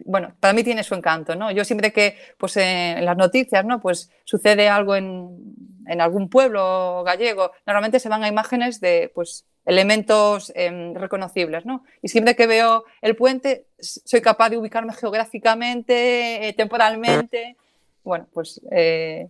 [0.06, 1.52] bueno, para mí tiene su encanto, ¿no?
[1.52, 3.80] Yo siempre que, pues en las noticias, ¿no?
[3.80, 5.56] Pues sucede algo en,
[5.88, 11.66] en algún pueblo gallego, normalmente se van a imágenes de pues, elementos eh, reconocibles.
[11.66, 11.84] ¿no?
[12.02, 17.58] Y siempre que veo el puente, soy capaz de ubicarme geográficamente, eh, temporalmente.
[18.04, 18.62] Bueno, pues.
[18.72, 19.30] Eh...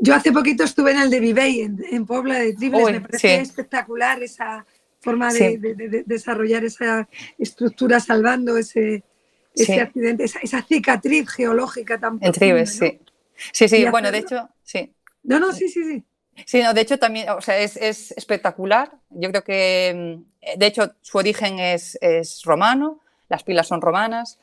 [0.00, 3.00] Yo hace poquito estuve en el de Vivey, en, en Puebla de Tribles, Uy, me
[3.02, 3.42] parecía sí.
[3.42, 4.66] espectacular esa
[4.98, 5.56] forma de, sí.
[5.58, 9.04] de, de, desarrollar esa estructura salvando ese,
[9.56, 9.80] ese sí.
[9.80, 12.86] accidente, esa, esa, cicatriz geológica tan En Tribes, ¿no?
[12.86, 13.00] sí.
[13.52, 14.94] Sí, sí, bueno, de hecho, sí.
[15.22, 16.04] No, no, sí, sí, sí.
[16.44, 18.92] Sí, no, de hecho también, o sea, es, es espectacular.
[19.10, 24.38] Yo creo que, mm, de hecho, su origen es, es romano, las pilas son romanas.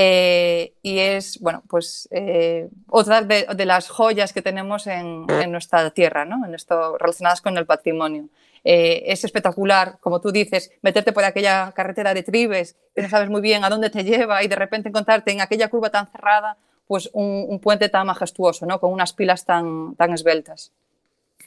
[0.00, 6.24] Eh, y es, bueno, pues eh, otra de, las joyas que tenemos en, nuestra tierra,
[6.24, 6.46] ¿no?
[6.46, 8.28] En esto, relacionadas con el patrimonio.
[8.62, 13.28] Eh, es espectacular, como tú dices, meterte por aquella carretera de Tribes, que no sabes
[13.28, 16.56] muy bien a dónde te lleva y de repente encontrarte en aquella curva tan cerrada
[16.86, 18.78] pues un, puente tan majestuoso, ¿no?
[18.78, 20.70] Con unas pilas tan, tan esbeltas.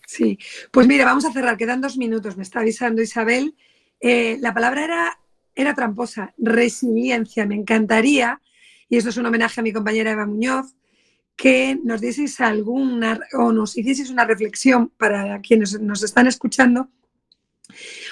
[0.06, 0.38] Sí,
[0.72, 3.56] pues mira, vamos a cerrar, quedan dos minutos, me está avisando Isabel.
[4.02, 5.21] La palabra era,
[5.56, 7.46] era tramposa, resiliencia.
[7.46, 8.42] Me encantaría,
[8.90, 10.76] y esto es un homenaje a mi compañera Eva Muñoz,
[11.36, 16.90] que nos dieseis alguna o nos hicieseis una reflexión para quienes nos están escuchando.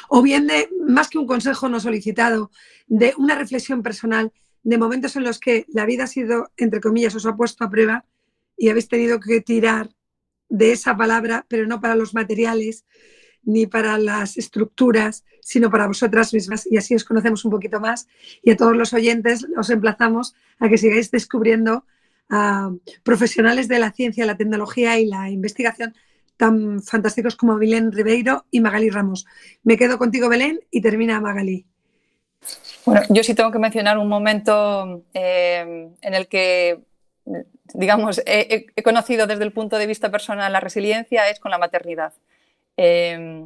[0.07, 2.49] o bien de, más que un consejo no solicitado,
[2.87, 4.31] de una reflexión personal,
[4.63, 7.69] de momentos en los que la vida ha sido, entre comillas, os ha puesto a
[7.69, 8.05] prueba
[8.57, 9.89] y habéis tenido que tirar
[10.49, 12.85] de esa palabra, pero no para los materiales
[13.43, 16.67] ni para las estructuras, sino para vosotras mismas.
[16.69, 18.07] Y así os conocemos un poquito más.
[18.43, 21.85] Y a todos los oyentes os emplazamos a que sigáis descubriendo
[22.29, 22.71] a
[23.03, 25.95] profesionales de la ciencia, la tecnología y la investigación
[26.37, 29.25] tan fantásticos como Belén Ribeiro y Magali Ramos.
[29.63, 31.65] Me quedo contigo, Belén, y termina Magali.
[32.85, 36.79] Bueno, yo sí tengo que mencionar un momento eh, en el que,
[37.73, 42.13] digamos, he, conocido desde el punto de vista personal la resiliencia, es con la maternidad.
[42.81, 43.45] Eh,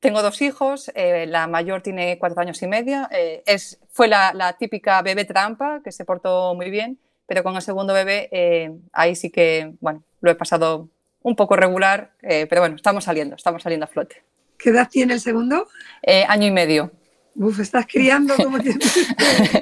[0.00, 4.52] tengo dos hijos, eh, la mayor tiene cuatro años y medio, es, fue la, la,
[4.52, 9.30] típica bebé trampa que se portó muy bien, pero con el segundo bebé ahí sí
[9.30, 10.90] que, bueno, lo he pasado
[11.26, 14.22] un poco regular, eh, pero bueno, estamos saliendo, estamos saliendo a flote.
[14.56, 15.66] ¿Qué edad tiene el segundo?
[16.00, 16.92] Eh, año y medio.
[17.34, 18.92] Uf, estás criando como tienes.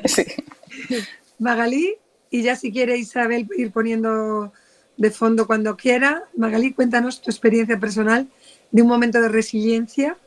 [0.04, 0.26] sí.
[1.38, 1.96] Magalí,
[2.28, 4.52] y ya si quiere Isabel ir poniendo
[4.98, 6.24] de fondo cuando quiera.
[6.36, 8.28] Magalí, cuéntanos tu experiencia personal
[8.74, 10.18] de un momento de resiliencia